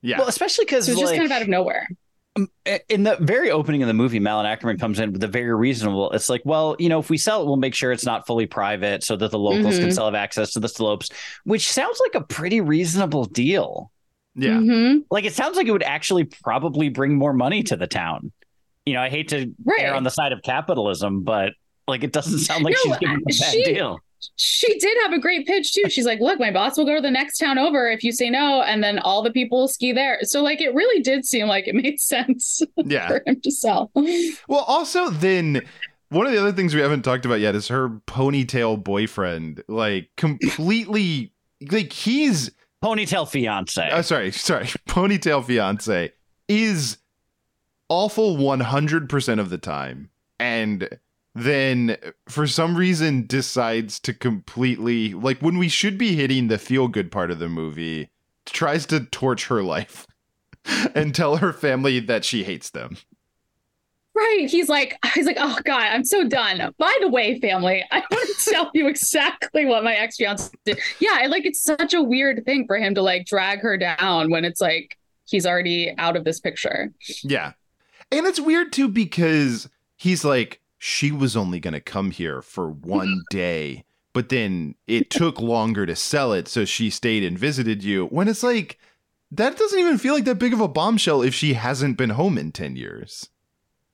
[0.06, 0.18] yeah.
[0.18, 1.88] Well, especially because so it's just kind of out of nowhere
[2.89, 6.12] in the very opening of the movie, Malin Akerman comes in with the very reasonable.
[6.12, 8.48] It's like, well, you know, if we sell it, we'll make sure it's not fully
[8.48, 9.92] private so that the locals can Mhm.
[9.92, 11.10] still have access to the slopes,
[11.44, 13.92] which sounds like a pretty reasonable deal.
[14.36, 14.50] yeah.
[14.58, 15.04] Mhm.
[15.12, 18.32] Like it sounds like it would actually probably bring more money to the town.
[18.86, 19.82] You know, I hate to Right.
[19.82, 21.54] err on the side of capitalism, but
[21.88, 24.00] like it doesn't sound like No, she's giving a bad she- deal.
[24.38, 27.02] she did have a great pitch too she's like look my boss will go to
[27.02, 29.91] the next town over if you say no and then all the people will ski
[29.91, 33.10] there so like it really did seem like it made sense Yeah.
[33.10, 33.91] for him to sell
[34.48, 35.62] Well, also then
[36.08, 40.08] one of the other things we haven't talked about yet is her ponytail boyfriend like
[40.15, 41.34] completely
[41.69, 42.50] like he's
[42.82, 43.89] Ponytail fiance.
[43.91, 46.12] Oh, sorry, sorry, ponytail fiance
[46.48, 46.98] is
[47.89, 51.00] awful 100% of the time and
[51.36, 56.88] then for some reason decides to completely like when we should be hitting the feel
[56.88, 58.10] good part of the movie
[58.46, 60.06] tries to torch her life
[60.96, 62.98] and tell her family that she hates them
[64.15, 64.48] Right.
[64.48, 66.74] He's like, he's like, oh God, I'm so done.
[66.78, 70.80] By the way, family, I want to tell you exactly what my ex fiance did.
[71.00, 74.30] Yeah, and, like it's such a weird thing for him to like drag her down
[74.30, 76.93] when it's like he's already out of this picture.
[77.24, 77.54] Yeah.
[78.12, 82.70] And it's weird too because he's like, she was only going to come here for
[82.70, 86.48] one day, but then it took longer to sell it.
[86.48, 88.08] So she stayed and visited you.
[88.08, 88.78] When it's like,
[89.32, 92.38] that doesn't even feel like that big of a bombshell if she hasn't been home
[92.38, 93.30] in 10 years.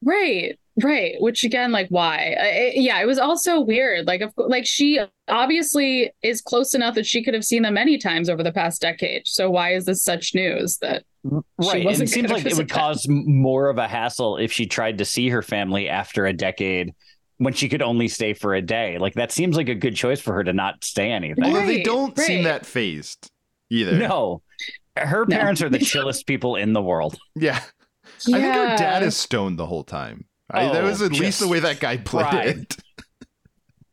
[0.01, 0.59] Right.
[0.83, 1.15] Right.
[1.19, 2.35] Which again, like, why?
[2.39, 4.05] I, I- yeah, it was also weird.
[4.07, 7.97] Like, of like she obviously is close enough that she could have seen them many
[7.97, 9.23] times over the past decade.
[9.27, 11.03] So why is this such news that?
[11.23, 11.75] She Right.
[11.77, 12.77] And wasn't it seems like it would them.
[12.77, 16.93] cause more of a hassle if she tried to see her family after a decade
[17.39, 18.97] when she could only stay for a day.
[18.97, 21.43] Like that seems like a good choice for her to not stay anything.
[21.43, 23.29] Although they don't seem that fazed
[23.69, 23.97] either.
[23.97, 24.41] No.
[24.97, 25.35] Her No.
[25.37, 27.17] parents are the chillest people in the world.
[27.35, 27.59] Yeah.
[28.27, 30.25] I think her dad is stoned the whole time.
[30.51, 32.47] I, that Oh, was at least the way that guy played pride.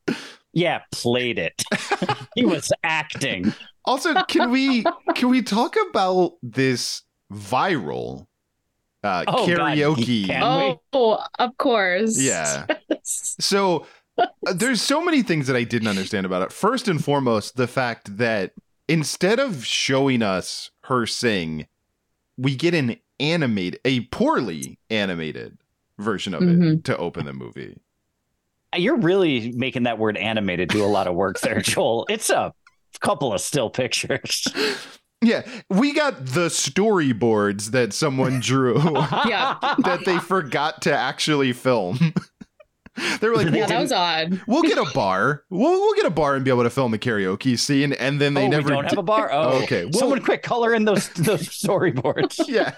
[0.08, 0.16] it.
[0.52, 1.62] Yeah, played it.
[2.34, 3.52] he was acting.
[3.84, 8.26] Also, can we can we talk about this viral
[9.04, 10.24] uh, Oh, karaoke?
[10.28, 12.18] can- Oh, oh, of course.
[12.18, 12.64] Yeah.
[13.02, 16.52] So uh, there's so many things that I didn't understand about it.
[16.52, 18.52] First and foremost, the fact that
[18.88, 21.66] instead of showing us her sing,
[22.38, 25.58] we get an animated, a poorly animated
[25.98, 26.84] version of it Mhm.
[26.84, 27.76] to open the movie.
[28.74, 32.06] You're really making that word animated do a lot of work there, Joel.
[32.10, 32.52] It's a
[33.00, 34.46] couple of still pictures.
[35.22, 38.74] Yeah, we got the storyboards that someone drew
[39.26, 39.56] Yeah.
[39.78, 42.12] that they forgot to actually film.
[43.20, 44.40] they were like, Yeah, we'll, that was odd.
[44.46, 45.44] we'll get a bar.
[45.50, 47.92] We'll, we'll get a bar and be able to film the karaoke scene.
[47.94, 49.30] And then they oh, never we don't di- have a bar.
[49.32, 52.40] Oh, Okay, well- Someone quick color in those those storyboards.
[52.48, 52.74] yeah.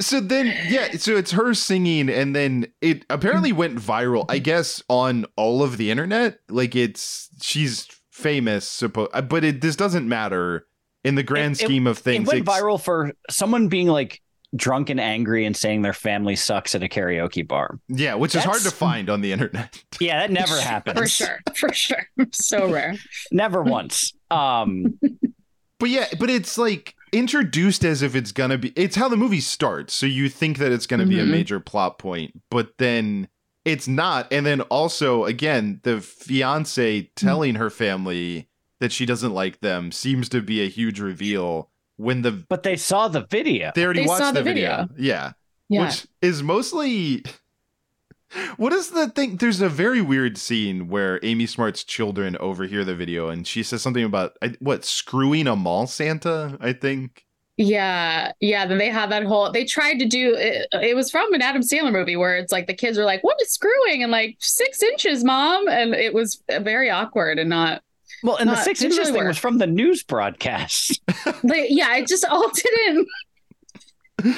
[0.00, 4.80] So then, yeah, so it's her singing, and then it apparently went viral, I guess,
[4.88, 6.38] on all of the internet.
[6.48, 10.66] Like it's she's famous, suppo- uh, but it this doesn't matter
[11.02, 12.28] in the grand It- it- scheme of things.
[12.28, 14.22] It went viral for someone being like
[14.56, 17.78] drunk and angry and saying their family sucks at a karaoke bar.
[17.88, 19.82] Yeah, which is hard to find on the internet.
[20.00, 20.98] Yeah, that never happens.
[20.98, 21.38] For sure.
[21.56, 22.06] For sure.
[22.32, 22.94] So rare.
[23.32, 24.12] Never once.
[24.30, 24.98] Um
[25.80, 28.70] But yeah, but it's like introduced as if it's gonna be.
[28.74, 31.30] It's how the movie starts, so you think that it's gonna be a Mhm.
[31.30, 33.28] major plot point, but then
[33.64, 34.32] it's not.
[34.32, 38.48] And then also, again, the fiance telling her family
[38.80, 41.70] that she doesn't like them seems to be a huge reveal.
[41.98, 43.70] When the but they saw the video.
[43.74, 44.88] they already They watched saw the, the video.
[44.96, 45.32] yeah,
[45.68, 45.84] Yeah.
[45.86, 47.24] which is mostly.
[48.58, 49.36] What is the thing?
[49.38, 53.80] There's a very weird scene where Amy Smart's children overhear the video, and she says
[53.80, 56.58] something about what screwing a mall Santa.
[56.60, 57.24] I think.
[57.56, 58.66] Yeah, yeah.
[58.66, 59.50] Then they had that whole.
[59.50, 60.34] They tried to do.
[60.36, 63.24] It, it was from an Adam Sandler movie where it's like the kids were like,
[63.24, 67.82] "What is screwing?" and like six inches, mom, and it was very awkward and not.
[68.22, 69.28] Well, and the Uh, six inches really thing work.
[69.28, 71.00] was from the news broadcast.
[71.44, 73.08] Like, yeah, it just all didn't.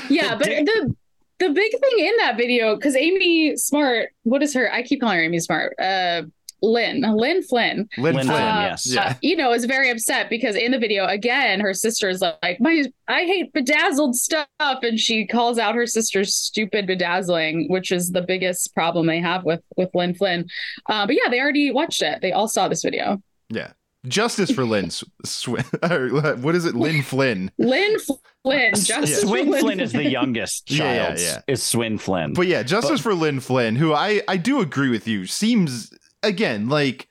[0.09, 0.95] Yeah, but the
[1.39, 4.71] the big thing in that video because Amy Smart, what is her?
[4.73, 5.75] I keep calling her Amy Smart.
[5.81, 6.23] Uh,
[6.63, 7.89] Lynn, Lynn Flynn.
[7.97, 8.37] Lynn, Lynn Flynn.
[8.37, 8.87] Flynn, Uh, yes.
[8.87, 9.01] Yeah.
[9.03, 12.61] uh, you know, is very upset because in the video, again, her sister is like,
[12.61, 18.11] "My, I hate bedazzled stuff," and she calls out her sister's stupid bedazzling, which is
[18.11, 20.47] the biggest problem they have with with Lynn Flynn.
[20.87, 22.21] Uh, but yeah, they already watched it.
[22.21, 23.23] They all saw this video.
[23.51, 23.73] Yeah.
[24.09, 24.91] Justice for Lynn.
[24.91, 25.49] Sw- Sw-
[25.91, 26.75] or what is it?
[26.75, 27.51] Lynn Flynn.
[27.59, 27.97] Lynn
[28.43, 31.19] Flynn, Justice Swin Lynn Flynn is the youngest Yeah, yeah, child.
[31.21, 31.41] yeah.
[31.47, 32.33] Is Swin Flynn.
[32.33, 36.71] But yeah, Justice for Lynn Flynn, who I I do agree with you, seems again
[36.71, 37.09] like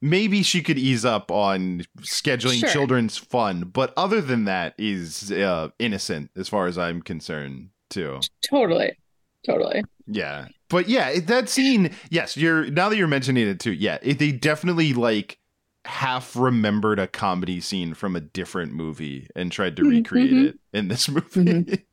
[0.00, 2.70] maybe she could ease up on scheduling Sure.
[2.70, 8.18] children's fun, but other than that is uh, innocent as far as I'm concerned too.
[8.48, 8.96] Totally,
[9.44, 9.82] totally.
[10.06, 10.46] Yeah.
[10.70, 13.72] But yeah, that scene, yes, you're now that you're mentioning it too.
[13.72, 15.36] Yeah, it, they definitely like
[15.86, 20.48] half remembered a comedy scene from a different movie and tried to Mhm, recreate mhm.
[20.48, 21.28] it in this movie.
[21.44, 21.84] Mhm.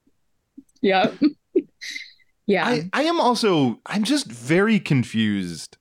[0.82, 1.12] Yeah,
[2.48, 2.68] yeah.
[2.68, 5.78] I, I am also I'm just very confused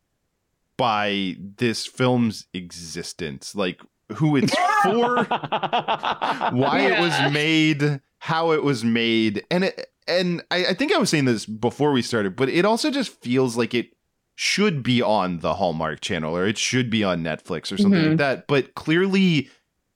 [0.78, 3.54] by this film's existence.
[3.54, 3.80] Like
[4.14, 5.24] who it's for,
[6.50, 9.44] why it was made, how it was made.
[9.50, 12.64] And it and I, I think I was saying this before we started, but it
[12.64, 13.95] also just feels like it
[14.36, 18.10] should be on the Hallmark channel or it should be on Netflix or something like
[18.12, 18.18] Mhm.
[18.18, 18.46] that.
[18.46, 19.48] But clearly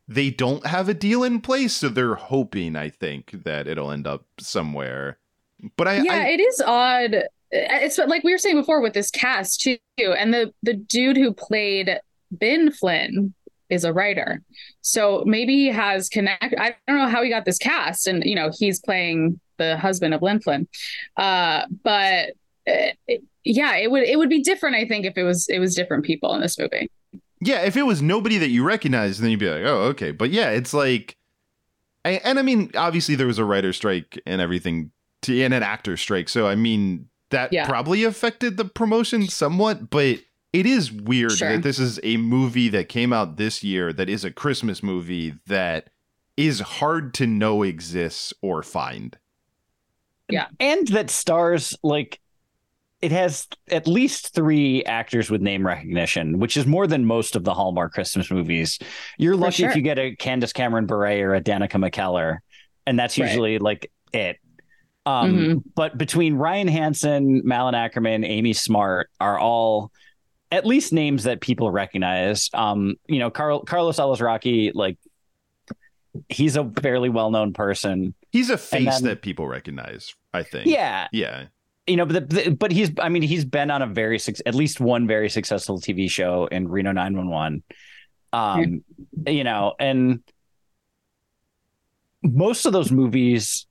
[0.09, 4.07] they don't have a deal in place, so they're hoping, I think, that it'll end
[4.07, 5.19] up somewhere.
[5.77, 7.23] But I, yeah, I it is odd.
[7.53, 11.33] It's like we were saying before with this cast too, and the the dude who
[11.35, 12.01] played
[12.33, 13.35] Ben Flynn
[13.69, 14.43] is a writer,
[14.81, 16.55] so maybe he has connect.
[16.59, 20.15] I don't know how he got this cast, and you know he's playing the husband
[20.15, 20.67] of Lynn Flynn,
[21.19, 22.31] uh, but.
[22.69, 25.59] uh, it- yeah, it would it would be different, I think, if it was it
[25.59, 26.91] was different people in this movie.
[27.41, 30.11] Yeah, if it was nobody that you recognize, then you'd be like, oh, okay.
[30.11, 31.17] But yeah, it's like,
[32.05, 34.91] and, and I mean, obviously there was a writer strike and everything,
[35.23, 36.29] to, and an actor strike.
[36.29, 37.67] So I mean, that Yeah.
[37.67, 39.89] probably affected the promotion somewhat.
[39.89, 40.19] But
[40.53, 41.53] it is weird Sure.
[41.53, 45.35] that this is a movie that came out this year that is a Christmas movie
[45.47, 45.89] that
[46.37, 49.17] is hard to know exists or find.
[50.29, 52.21] Yeah, and that stars like
[53.03, 57.45] it has at least three actors with name recognition, which is more than most of
[57.45, 58.79] the Hallmark Christmas movies.
[59.19, 62.39] You're For lucky if you get a Candace Cameron Bure or a Danica McKellar,
[62.87, 63.27] and that's Right.
[63.29, 64.37] usually like it.
[65.07, 65.63] Um, Mhm.
[65.75, 69.91] But between Ryan Hansen, Malin Akerman, Amy Smart are all
[70.53, 72.51] at least names that people recognize.
[72.53, 74.99] Um, you know, Carl, Carlos Alazraqui, like
[76.29, 78.15] he's a fairly well-known person.
[78.31, 80.67] He's a face then- that people recognize, I think.
[80.67, 81.47] Yeah, Yeah.
[81.91, 84.37] You know, but the, the- but he's I mean he's been on a very suc-
[84.47, 87.63] at least one very successful TV show in Reno 911.
[88.33, 88.85] Um,
[89.27, 90.23] you know, and
[92.23, 93.67] most of those movies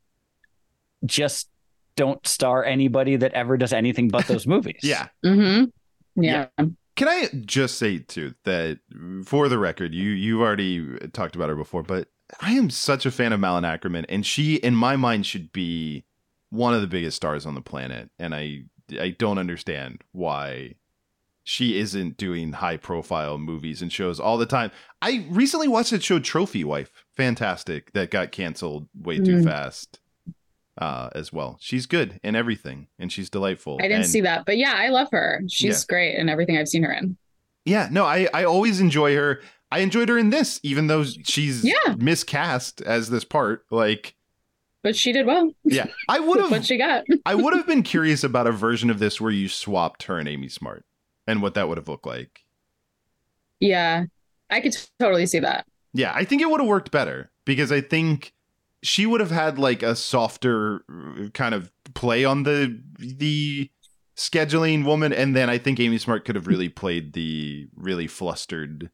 [1.06, 1.50] just
[1.96, 4.80] don't star anybody that ever does anything but those movies.
[4.84, 5.08] Yeah.
[5.26, 6.22] Mm-hmm.
[6.22, 6.48] Yeah.
[6.96, 8.80] Can I just say too that
[9.26, 12.10] for the record, you you've already talked about her before, but
[12.42, 16.04] I am such a fan of Malin Akerman, and she, in my mind, should be
[16.50, 18.64] one of the biggest stars on the planet, and I
[19.00, 20.76] I don't understand why
[21.44, 24.72] she isn't doing high profile movies and shows all the time.
[25.02, 29.44] I recently watched that show Trophy Wife, fantastic that got canceled way too Mm.
[29.46, 30.00] fast.
[30.78, 33.78] Uh, as well, she's good in everything, and she's delightful.
[33.82, 35.42] I didn't And- see that, but yeah, I love her.
[35.50, 37.18] She's great in everything I've seen her in.
[37.66, 39.42] Yeah, no, I I always enjoy her.
[39.72, 41.96] I enjoyed her in this, even though she's Yeah.
[41.98, 43.66] miscast as this part.
[43.70, 44.16] Like,
[44.82, 45.52] But she did well.
[45.64, 46.52] yeah, I would have.
[46.52, 47.06] What she got.
[47.26, 50.28] I would have been curious about a version of this where you swapped her and
[50.28, 50.86] Amy Smart
[51.28, 52.44] and what that would have looked like.
[53.60, 54.06] Yeah,
[54.50, 55.66] I could totally see that.
[55.94, 58.34] Yeah, I think it would have worked better because I think
[58.82, 63.70] she would have had like a softer uh, kind of play on the the
[64.16, 68.90] scheduling woman and then I think Amy Smart could have really played the really flustered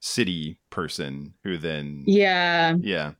[0.00, 3.12] city person who then Yeah, yeah.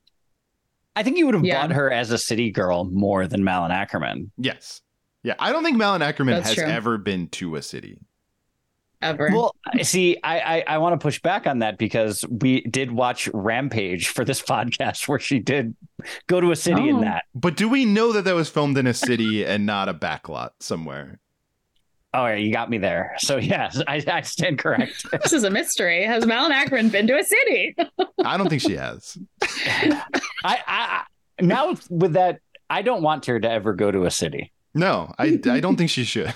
[0.96, 1.60] I think you would have Yeah.
[1.66, 4.30] bought her as a city girl more than Malin Akerman.
[4.38, 4.80] Yes.
[5.22, 6.64] Yeah, I don't think Malin Akerman That's has true.
[6.66, 7.98] ever been to a city.
[9.02, 9.28] ever.
[9.32, 13.28] Well, see, I, I I want to push back on that because we did watch
[13.34, 15.74] Rampage for this podcast where she did
[16.26, 17.00] go to a city in Oh.
[17.02, 17.24] that.
[17.34, 20.50] But do we know that that was filmed in a city and not a backlot
[20.60, 21.20] somewhere?
[22.14, 23.16] Oh, yeah, you got me there.
[23.18, 25.04] So yes, I, I stand correct.
[25.22, 26.04] this is a mystery.
[26.04, 27.76] Has Malin Akron been to a city?
[28.24, 29.18] I don't think she has.
[29.42, 30.00] I,
[30.44, 31.02] I I-
[31.40, 32.38] now with that,
[32.70, 34.52] I don't want her to ever go to a city.
[34.72, 36.32] No, I, I don't think she should.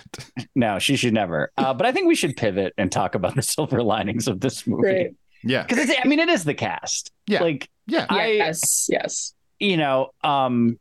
[0.57, 1.51] No, she should never.
[1.57, 4.66] Uh, but I think we should pivot and talk about the silver linings of this
[4.66, 5.11] movie Great.
[5.45, 5.64] Yeah.
[5.64, 7.12] because I mean it is the cast.
[7.29, 7.43] Yeah.
[7.43, 8.07] like Yeah.
[8.09, 9.35] I- yes, yes.
[9.61, 10.79] you know, um,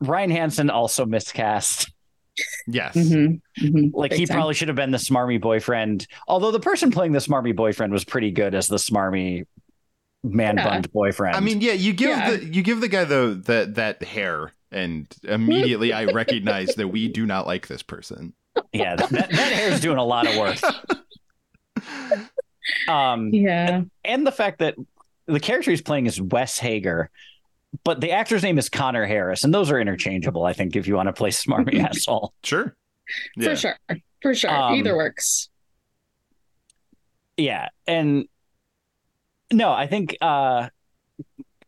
[0.00, 1.90] Ryan Hansen also miscast.
[2.66, 2.94] Yes.
[2.96, 3.90] Mhm, mhm.
[3.94, 4.36] Like Big he time.
[4.36, 6.06] probably should have been the smarmy boyfriend.
[6.26, 9.46] Although the person playing the smarmy boyfriend was pretty good as the smarmy
[10.24, 11.36] man bunned boyfriend.
[11.36, 12.30] I mean, yeah, you give Yeah.
[12.36, 17.06] the you give the guy the that that hair and immediately I recognize that we
[17.08, 18.32] do not like this person.
[18.72, 20.58] yeah, that, that, that hair's doing a lot of work.
[22.88, 23.82] Um, Yeah.
[24.04, 24.74] and the fact that
[25.26, 27.10] the character he's playing is Wes Hager,
[27.82, 30.44] but the actor's name is Connor Harris, and those are interchangeable.
[30.44, 32.32] I think if you want to play smarmy asshole.
[32.44, 32.76] Sure.
[33.36, 33.50] Yeah.
[33.50, 33.78] For sure.
[34.22, 34.50] For sure.
[34.50, 35.48] Um, Either works.
[37.36, 38.26] Yeah, and
[39.52, 40.68] no, I think uh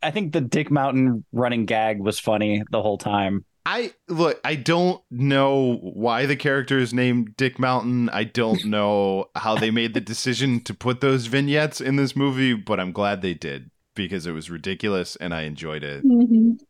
[0.02, 3.44] I think the Dick Mountain running gag was funny the whole time.
[3.64, 8.10] I look, I don't know why the character is named Dick Mountain.
[8.10, 12.54] I don't know how they made the decision to put those vignettes in this movie,
[12.54, 16.04] but I'm glad they did because it was ridiculous and I enjoyed it.
[16.04, 16.60] Mhm.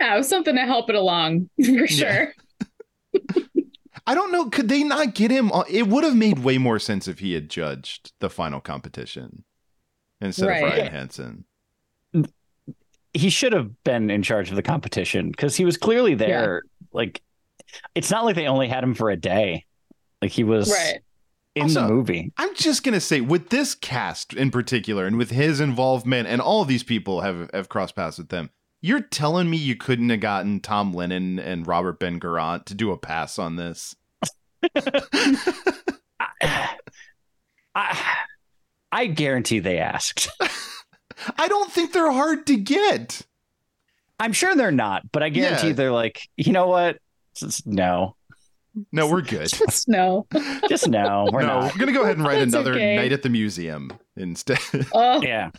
[0.00, 2.32] Yeah, it was something to help it along for sure.
[4.08, 4.48] I don't know.
[4.50, 5.50] Could they not get him?
[5.50, 9.42] On, it would have made way more sense if he had judged the final competition
[10.20, 10.62] instead Right.
[10.62, 11.44] of Ryan Hansen.
[13.14, 16.62] He should have been in charge of the competition because he was clearly there.
[16.92, 17.22] Like,
[17.94, 19.64] it's not like they only had him for a day.
[20.22, 20.98] Like he was Right.
[21.56, 22.32] In Also- the movie.
[22.36, 26.64] I'm just gonna say, with this cast in particular, and with his involvement, and all
[26.64, 28.50] these people have have crossed paths with them.
[28.82, 32.92] You're telling me you couldn't have gotten Tom Lennon and Robert Ben Garant to do
[32.92, 33.96] a pass on this?
[36.20, 36.76] I,
[37.74, 38.14] I,
[38.92, 40.28] I guarantee they asked.
[41.38, 43.22] I don't think they're hard to get.
[44.20, 45.72] I'm sure they're not, but I guarantee Yeah.
[45.74, 46.98] they're like, you know what?
[47.64, 48.16] No,
[48.92, 49.48] No, we're good.
[49.48, 50.26] Just no.
[50.68, 51.28] just no.
[51.32, 51.72] We're no, not.
[51.74, 52.96] we're gonna go ahead and write That's another okay.
[52.96, 54.58] night at the museum instead.
[54.94, 55.50] Oh, Yeah.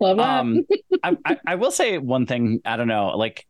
[0.00, 0.28] love that.
[0.40, 0.64] um
[1.04, 3.46] I, I I will say one thing i don't know like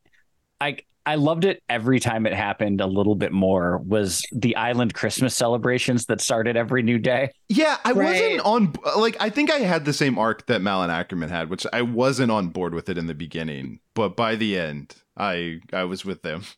[0.60, 4.92] i i loved it every time it happened a little bit more was the island
[4.92, 8.12] christmas celebrations that started every new day Yeah, I Right.
[8.12, 11.66] wasn't on like I think I had the same arc that Malin Akerman had, which
[11.72, 15.84] I wasn't on board with it in the beginning, but by the end, I I
[15.84, 16.42] was with them.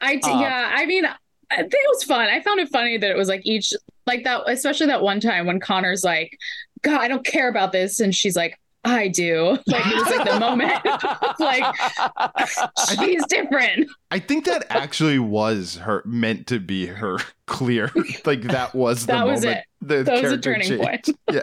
[0.00, 1.04] I d- Uh, yeah, I mean,
[1.50, 2.28] I think it was fun.
[2.28, 3.72] I found it funny that it was like each
[4.06, 6.36] like that, especially that one time when Connor's like,
[6.82, 10.28] "God, I don't care about this," and she's like, "I do." Like it was like
[10.28, 10.84] the moment,
[11.40, 11.74] like
[12.98, 13.88] she's different.
[14.10, 17.90] I think that actually was her meant to be her clear.
[18.24, 19.60] like that was the That was moment.
[19.82, 19.86] it.
[19.88, 21.12] The That was a turning changed.
[21.30, 21.42] Yeah.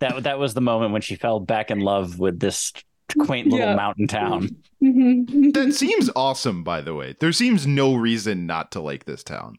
[0.00, 2.72] that that was the moment when she fell back in love with this
[3.18, 3.74] quaint little Yeah.
[3.76, 4.50] mountain town
[4.82, 5.52] Mhm.
[5.54, 7.16] That seems awesome, by the way.
[7.18, 9.56] There seems no reason not to like this town.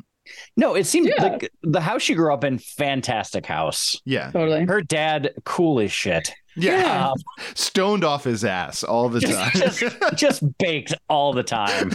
[0.56, 1.24] no it seemed Yeah.
[1.24, 4.30] like the house she grew up in fantastic house Yeah.
[4.32, 4.66] Totally.
[4.66, 6.80] her dad cool as shit Yeah.
[6.82, 7.08] Yeah.
[7.10, 7.18] Um,
[7.56, 9.52] Stoned off his ass all the time.
[9.56, 9.84] just,
[10.16, 11.92] just baked all the time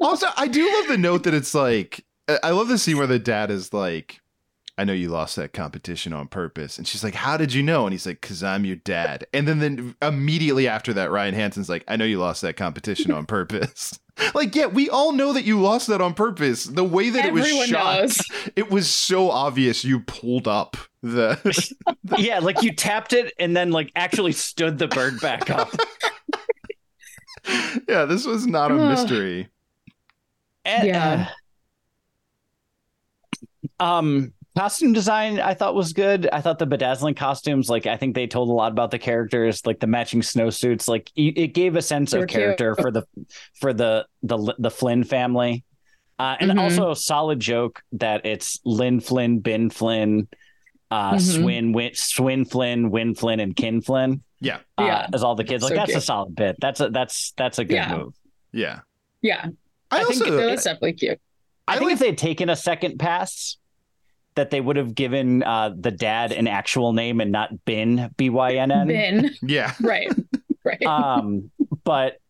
[0.00, 3.06] also, I do love the note that it's like I- I love the scene where
[3.06, 4.20] the dad is like,
[4.78, 6.78] I know you lost that competition on purpose.
[6.78, 7.84] And she's like, How did you know?
[7.84, 9.26] And he's like, Cause I'm your dad.
[9.34, 13.10] And then then immediately after that, Ryan Hansen's like, I know you lost that competition
[13.10, 13.98] on purpose.
[14.34, 16.64] like, yeah, we all know that you lost that on purpose.
[16.64, 18.20] The way that it was shot, knows.
[18.56, 21.74] it was so obvious you pulled up the
[22.16, 25.70] yeah, like you tapped it and then like actually stood the bird back up.
[27.88, 28.88] yeah, this was not a Ugh.
[28.88, 29.48] mystery.
[30.64, 31.28] And, Yeah.
[33.80, 36.28] uh, um, costume design I thought was good.
[36.32, 39.64] I thought the bedazzling costumes, like I think they told a lot about the characters,
[39.64, 40.88] like the matching snowsuits.
[40.88, 42.40] Like it gave a sense They of were cute.
[42.40, 43.04] character for the
[43.60, 45.64] for the the the Flynn family,
[46.18, 46.60] uh, and Mhm.
[46.60, 50.26] also a solid joke that it's Lynn Flynn, Ben Flynn,
[50.90, 51.20] uh, Mhm.
[51.20, 54.22] Swin, Win, Swin Flynn, Win Flynn, and Kin Flynn.
[54.40, 54.58] Yeah.
[54.76, 55.06] Uh, Yeah.
[55.12, 55.62] as all the kids.
[55.62, 56.56] Like So that's a solid bit.
[56.60, 57.96] That's a that's that's a good Yeah.
[57.96, 58.14] move.
[58.52, 58.80] Yeah.
[59.22, 59.46] Yeah,
[59.90, 61.20] I, I think also that's definitely cute.
[61.66, 63.56] I, I think like- if they'd taken a second pass,
[64.38, 68.30] that they would have given uh, the dad an actual name and not Bin B
[68.30, 68.86] Y N N.
[68.86, 69.74] Ben, yeah.
[69.80, 70.08] right,
[70.64, 70.82] right.
[70.84, 71.50] Um,
[71.82, 72.20] but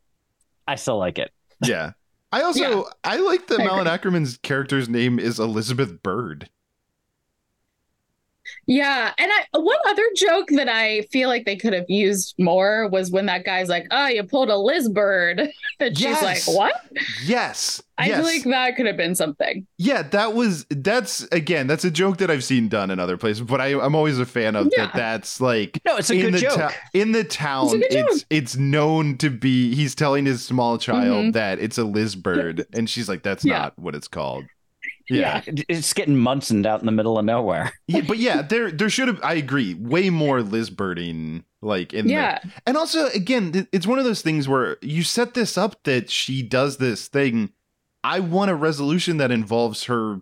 [0.67, 1.31] I still like it.
[1.63, 1.93] Yeah.
[2.33, 2.83] I also Yeah.
[3.05, 4.11] I like that I Malin agree.
[4.11, 6.49] Akerman's character's name is Elizabeth Bird.
[8.67, 12.89] Yeah, and I one other joke that I feel like they could have used more
[12.89, 15.49] was when that guy's like, "Oh, you pulled a Liz bird,"
[15.81, 16.75] and she's like, "What?"
[17.25, 17.83] Yes.
[18.01, 18.17] I yes.
[18.19, 19.67] feel like that could have been something.
[19.77, 23.41] Yeah, that was that's again, that's a joke that I've seen done in other places,
[23.43, 24.87] but I, I'm always a fan of Yeah.
[24.87, 24.95] that.
[24.95, 26.57] That's like No, it's a in good the joke.
[26.59, 27.69] ta- in the town.
[27.73, 29.75] It's It's it's known to be.
[29.75, 31.33] He's telling his small child Mhm.
[31.33, 33.59] that it's a Liz bird, and she's like, "That's Yeah.
[33.59, 34.45] not what it's called."
[35.09, 35.43] Yeah.
[35.47, 35.63] Yeah.
[35.69, 37.73] It's getting Munsoned out in the middle of nowhere.
[37.87, 39.21] yeah, but yeah, there there should have.
[39.23, 43.99] I agree, way more Liz birding like in the Yeah, And also, again, it's one
[43.99, 47.53] of those things where you set this up that she does this thing.
[48.05, 50.21] I want a resolution that involves her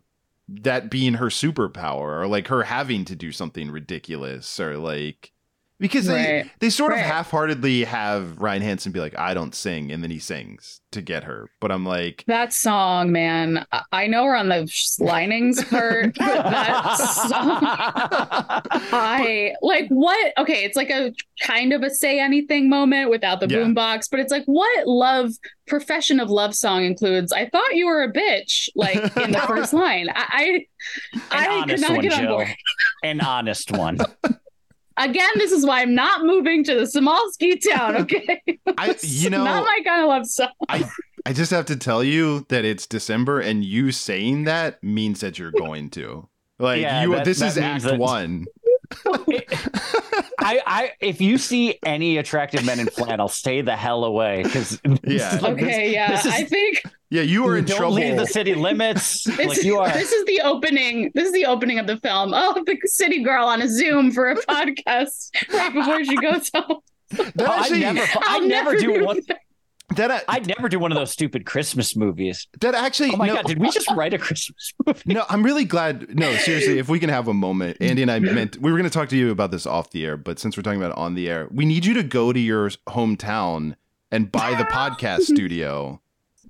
[0.48, 5.32] that being her superpower or like her having to do something ridiculous or like
[5.78, 6.50] because they, Right.
[6.60, 7.04] they sort of Right.
[7.06, 11.24] half-heartedly have Ryan Hansen be like, I don't sing, and then he sings to get
[11.24, 11.50] her.
[11.60, 13.66] But I'm like, that song, man.
[13.72, 14.68] I- I know we're on the
[15.00, 17.58] linings part, but that song.
[18.92, 20.32] I like what?
[20.38, 21.12] Okay, it's like a
[21.42, 23.58] kind of a say anything moment without the Yeah.
[23.58, 25.30] boombox, but it's like what love
[25.66, 27.32] profession of love song includes.
[27.32, 30.08] I thought you were a bitch, like in the first line.
[30.14, 30.64] I
[31.12, 32.28] An I, I could honest not one, get on Jill.
[32.36, 32.48] board.
[33.02, 33.98] An honest one.
[34.98, 37.96] Again, this is why I'm not moving to the small ski town.
[38.06, 38.40] Okay,
[38.78, 40.48] I, you know, not my kind of love song.
[40.68, 45.38] I just have to tell you that it's December, and you saying that means that
[45.38, 46.28] you're going to.
[46.58, 48.46] Like Yeah, you, that- this that is Act that- One.
[50.38, 54.80] I, I, if you see any attractive men in flannel, stay the hell away because
[55.04, 55.38] Yeah.
[55.42, 57.94] Okay, yeah, this is- I think Yeah, you are in don't trouble.
[57.94, 59.22] leave the city limits.
[59.36, 59.92] this, like you are.
[59.92, 61.12] this is the opening.
[61.14, 62.32] This is the opening of the film.
[62.34, 66.78] Oh, the city girl on a Zoom for a podcast right before she goes home.
[67.10, 69.20] That Oh, I actually, never, I I'll never never do do one.
[69.94, 72.48] that uh, I'd never do one of those stupid Christmas movies.
[72.60, 73.10] that actually.
[73.12, 75.00] Oh my no, god, did we just write a Christmas movie?
[75.06, 76.18] no, I'm really glad.
[76.18, 78.90] No, seriously, if we can have a moment, Andy and I meant we were going
[78.90, 80.98] to talk to you about this off the air, but since we're talking about it
[80.98, 83.76] on the air, we need you to go to your hometown
[84.10, 86.00] and buy the podcast studio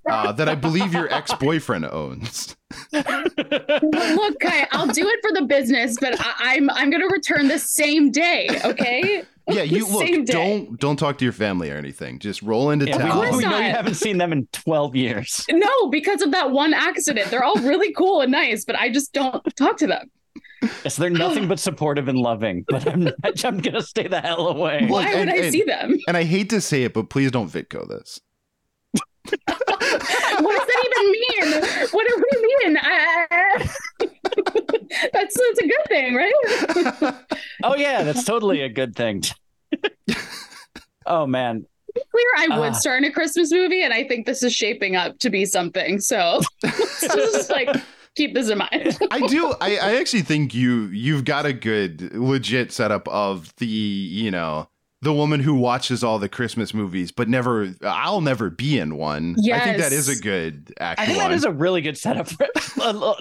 [0.09, 2.57] uh, that I believe your ex boyfriend owns.
[2.93, 7.59] Look, Kai, I'll do it for the business, but I, I'm I'm gonna return the
[7.59, 8.49] same day.
[8.65, 9.23] Okay.
[9.49, 10.27] Yeah, you look.
[10.27, 12.19] Don't don't talk to your family or anything.
[12.19, 13.11] Just roll into Yeah, town.
[13.13, 15.47] course we know you haven't seen them in 12 years.
[15.51, 17.31] No, because of that one accident.
[17.31, 20.11] They're all really cool and nice, but I just don't talk to them.
[20.85, 24.49] Yes, they're nothing but supportive and loving, but I'm not, I'm gonna stay the hell
[24.49, 24.87] away.
[24.89, 25.97] Why and- would I and- see them?
[26.09, 28.21] And I hate to say it, but please don't Vitko this.
[29.47, 31.89] what does that even mean?
[31.91, 32.79] What do we mean?
[32.81, 33.71] I,
[35.13, 37.15] that's that's a good thing, right?
[37.63, 39.23] Oh yeah, that's totally a good thing.
[41.07, 42.73] oh man, Clear, I would Ah.
[42.73, 46.01] star in a Christmas movie, and I think this is shaping up to be something.
[46.01, 47.69] So let's just like
[48.17, 48.99] keep this in mind.
[49.11, 49.55] I do.
[49.61, 54.69] I, I actually think you you've got a good legit setup of the you know
[55.07, 57.73] the woman who watches all the Christmas movies, but never.
[57.83, 59.37] I'll never be in one.
[59.53, 60.99] I think that is a good act.
[60.99, 61.31] I think one.
[61.31, 62.29] that is a really good setup.
[62.29, 62.49] For,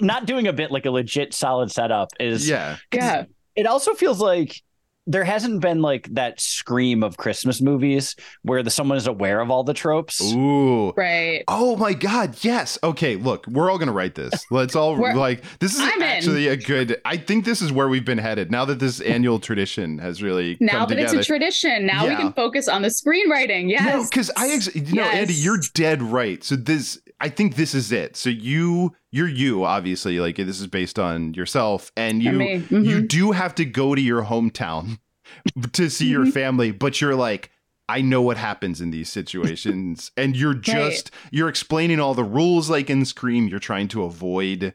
[0.00, 2.48] not doing a bit like a legit solid setup is.
[2.48, 2.78] yeah.
[2.92, 4.60] Yeah, It also feels like
[5.06, 9.50] there hasn't been like that scream of Christmas movies where the someone is aware of
[9.50, 10.20] all the tropes.
[10.34, 10.92] Ooh.
[10.96, 11.44] right.
[11.48, 12.36] Oh my God!
[12.42, 12.78] Yes.
[12.82, 13.16] Okay.
[13.16, 14.44] Look, we're all gonna write this.
[14.50, 15.42] Let's all like.
[15.60, 16.02] This is I'm in.
[16.02, 17.00] actually a good.
[17.04, 20.56] I think this is where we've been headed now that this annual tradition has really
[20.60, 21.18] Now come that together.
[21.18, 23.68] it's a tradition, now we can focus on the screenwriting.
[23.70, 26.42] Yes, No, because I, ex- you know, Andy, you're dead right.
[26.42, 28.16] So this, I think this is it.
[28.16, 30.20] So you, you're you, obviously.
[30.20, 32.60] Like this is based on yourself, and you, me.
[32.60, 32.84] Mhm.
[32.86, 34.98] you do have to go to your hometown
[35.72, 36.32] to see your Mhm.
[36.32, 37.50] family, but you're like.
[37.88, 42.68] I know what happens in these situations, and you're just you're explaining all the rules
[42.68, 43.46] like in Scream.
[43.46, 44.74] You're trying to avoid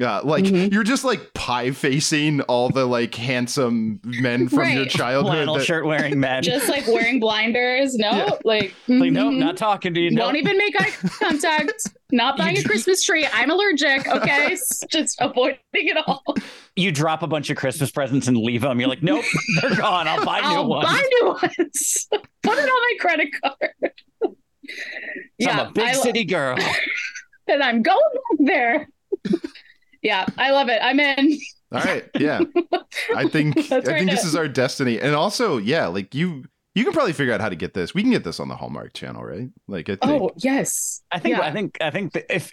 [0.00, 0.72] Yeah, like Mhm.
[0.72, 5.34] you're just like pie facing all the like handsome men from your childhood.
[5.34, 6.42] Flannel that- shirt wearing men.
[6.42, 7.96] Just like wearing blinders.
[7.96, 8.30] No, Yeah.
[8.42, 9.38] like, like, nope, mhm.
[9.38, 10.08] not talking to you.
[10.08, 10.36] Don't Nope.
[10.42, 11.82] even make eye contact.
[12.12, 13.28] Not buying a Christmas tree.
[13.30, 14.08] I'm allergic.
[14.08, 14.56] Okay,
[14.90, 16.24] just avoiding it all.
[16.76, 18.80] You drop a bunch of Christmas presents and leave them.
[18.80, 19.22] You're like, nope,
[19.60, 20.08] they're gone.
[20.08, 20.86] I'll buy new I'll ones.
[20.88, 22.08] buy new ones.
[22.42, 23.92] Put it on my credit card.
[25.46, 26.56] I'm a big I lo- city girl.
[27.48, 27.98] and I'm going
[28.40, 28.88] back there.
[30.02, 30.78] Yeah, I love it.
[30.82, 31.38] I'm in.
[31.72, 32.40] All right, yeah.
[33.14, 36.44] I think I think this is our destiny, and also, yeah, like you
[36.74, 37.94] you can probably figure out how to get this.
[37.94, 39.48] We can get this on the Hallmark channel, right?
[39.68, 40.22] Like I think.
[40.22, 41.42] Oh yes, I think Yeah.
[41.42, 42.50] I think I think that if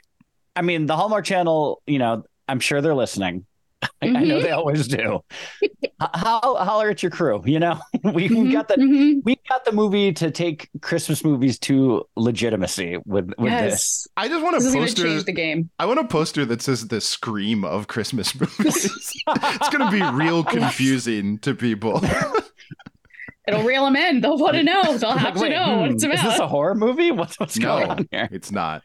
[0.55, 3.45] I mean the Hallmark Channel, you know, I'm sure they're listening.
[3.81, 5.19] I, I know they always do.
[5.63, 7.79] H- How holler at your crew, you know?
[8.03, 9.21] We Mhm, got the mhm.
[9.23, 14.07] we got the movie to take Christmas movies to legitimacy with with this.
[14.17, 15.03] I just want a to poster.
[15.03, 15.69] change the game.
[15.79, 19.13] I want a poster that says the scream of Christmas movies.
[19.27, 22.01] it's going to be real confusing to people.
[23.47, 24.19] It'll reel them in.
[24.21, 24.83] They'll want to know.
[24.97, 27.11] They'll have Like, to wait, know what hmm, it's Is this a horror movie?
[27.11, 27.77] What's what's No.
[27.79, 28.27] going on here?
[28.31, 28.83] It's not.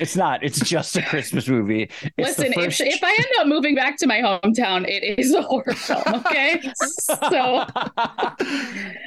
[0.00, 0.42] It's not.
[0.42, 1.90] It's just a Christmas movie.
[2.02, 5.32] It's Listen, if, first- if I end up moving back to my hometown, it is
[5.32, 6.02] a horror film.
[6.06, 7.64] Okay, so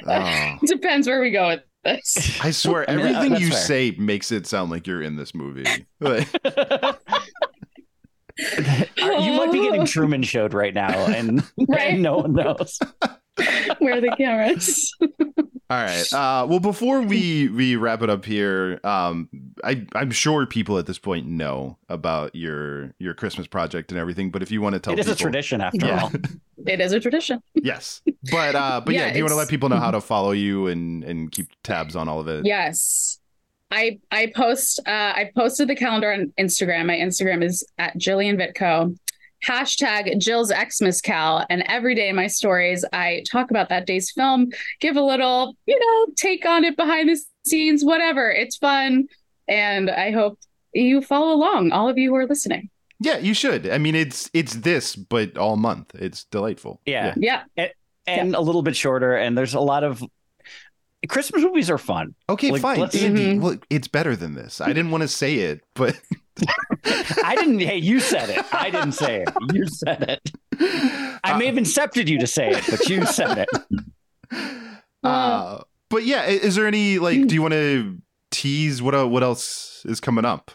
[0.06, 0.58] Oh.
[0.66, 2.40] depends where we go with this.
[2.42, 3.58] I swear, I mean, uh, everything that's you fair.
[3.58, 5.64] say makes it sound like you're in this movie.
[6.00, 6.28] Like,
[8.96, 11.92] you might be getting Truman showed right now, and, Right.
[11.92, 12.78] and no one knows.
[13.78, 14.94] Where are the cameras?
[15.00, 15.08] all
[15.70, 16.12] right.
[16.12, 19.28] Uh, well, before we we wrap it up here, um,
[19.64, 24.30] I I'm sure people at this point know about your your Christmas project and everything.
[24.30, 26.02] But if you want to tell It is people, a tradition, after Yeah.
[26.02, 26.12] all.
[26.66, 27.42] It is a tradition.
[27.54, 28.00] yes.
[28.30, 30.30] But uh, but yeah, Yeah, do you want to let people know how to follow
[30.30, 32.46] you and and keep tabs on all of it?
[32.46, 33.18] Yes.
[33.70, 36.86] I I post uh I posted the calendar on Instagram.
[36.86, 38.96] My Instagram is at Jillian Vitko.
[39.46, 41.44] Hashtag Jill's Xmas Cal.
[41.50, 45.56] And every day in my stories, I talk about that day's film, give a little,
[45.66, 48.30] you know, take on it behind the scenes, whatever.
[48.30, 49.06] It's fun.
[49.48, 50.38] And I hope
[50.72, 52.70] you follow along, all of you who are listening.
[53.00, 53.68] Yeah, you should.
[53.68, 55.94] I mean, it's it's this, but all month.
[55.94, 56.80] It's delightful.
[56.86, 57.12] Yeah.
[57.16, 57.42] Yeah.
[58.06, 59.14] and a little bit shorter.
[59.16, 60.02] And there's a lot of
[61.08, 62.14] Christmas movies are fun.
[62.30, 62.80] Okay, Like, fine.
[62.80, 63.40] let's- Andy, Mhm.
[63.40, 64.60] well, it's better than this.
[64.60, 66.00] I didn't want to say it, but
[67.24, 67.60] I didn't.
[67.60, 68.44] Hey, you said it.
[68.52, 69.28] I didn't say it.
[69.52, 71.18] You said it.
[71.24, 73.48] I may have incepted you to say it, but you said it.
[75.02, 75.60] Uh,
[75.90, 77.26] but yeah, is there any like?
[77.26, 77.98] Do you want to
[78.30, 80.50] tease what el- what else is coming up?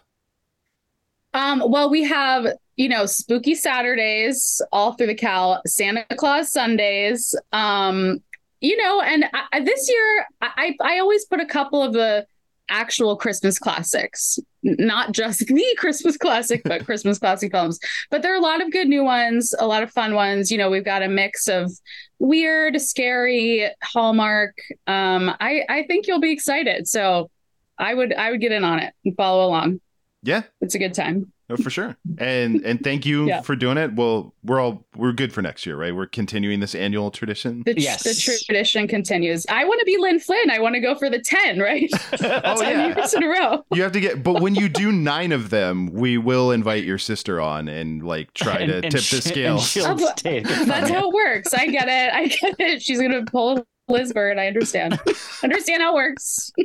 [1.36, 7.36] Um, well, we have, you know, spooky Saturdays all through the Cal, Santa Claus Sundays.
[7.54, 8.24] Um,
[8.60, 11.94] you know, and I, I- this year I, I I always put a couple of
[11.94, 12.26] the
[12.70, 17.80] actual Christmas classics, not just the Christmas classic, but Christmas classic films.
[18.10, 20.52] But there are a lot of good new ones, a lot of fun ones.
[20.52, 21.72] You know, we've got a mix of
[22.20, 24.56] weird, scary, Hallmark.
[24.88, 26.88] Um, I I think you'll be excited.
[26.88, 27.30] So
[27.78, 29.82] I would I would get in on it and follow along.
[30.22, 31.32] Yeah, It's a good time.
[31.50, 31.98] No, for sure.
[32.20, 33.42] And and thank you Yeah.
[33.42, 33.94] for doing it.
[33.96, 35.96] Well, we're all we're good for next year, right?
[35.96, 37.64] We're continuing this annual tradition.
[37.66, 38.04] The, tr- Yes.
[38.04, 39.46] the tradition continues.
[39.50, 40.50] I want to be Lynn Flynn.
[40.52, 41.90] I want to go for the 10, right?
[42.22, 42.96] Oh 10 yeah.
[42.96, 43.64] years in a row.
[43.74, 46.98] You have to get, but when you do nine of them, we will invite your
[46.98, 49.58] sister on and like try to And- and tip she- the scale.
[49.60, 51.54] Oh, take it from That's how it works.
[51.54, 52.14] I get it.
[52.14, 52.82] I get it.
[52.82, 54.38] She's going to pull Liz Bird.
[54.38, 55.00] I understand.
[55.44, 56.52] understand how it works.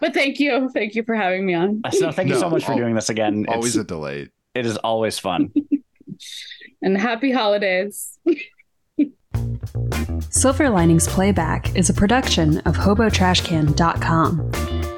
[0.00, 0.70] But thank you.
[0.72, 1.82] Thank you for having me on.
[1.92, 3.44] So thank you No, so much for al- doing this again.
[3.48, 4.30] Always It's- a delight.
[4.54, 5.52] it is always fun.
[6.82, 8.18] And happy holidays.
[10.30, 14.50] Silver Linings Playback is a production of HoboTrashCan.com.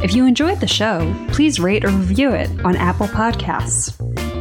[0.02, 3.94] If you enjoyed the show, please rate or review it on Apple Podcasts.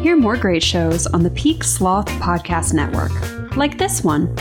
[0.04, 4.36] Hear more great shows on the Peak Sloth Podcast Network, like this one.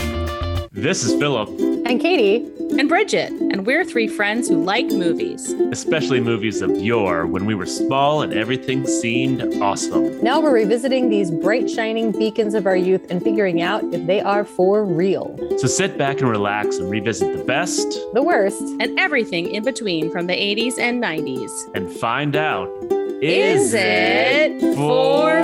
[0.81, 1.49] This is Philip,
[1.85, 2.45] and Katie
[2.79, 5.51] and Bridget, and we're three friends who like movies.
[5.71, 10.21] especially movies of yore when we were small and everything seemed awesome.
[10.23, 14.21] Now we're revisiting these bright, shining beacons of our youth and figuring out if they
[14.21, 15.37] are for real.
[15.57, 18.61] So sit back and relax and revisit the best The worst.
[18.79, 21.51] and everything in between from the 80s and 90s.
[21.75, 22.69] and find out
[23.21, 25.41] Is it for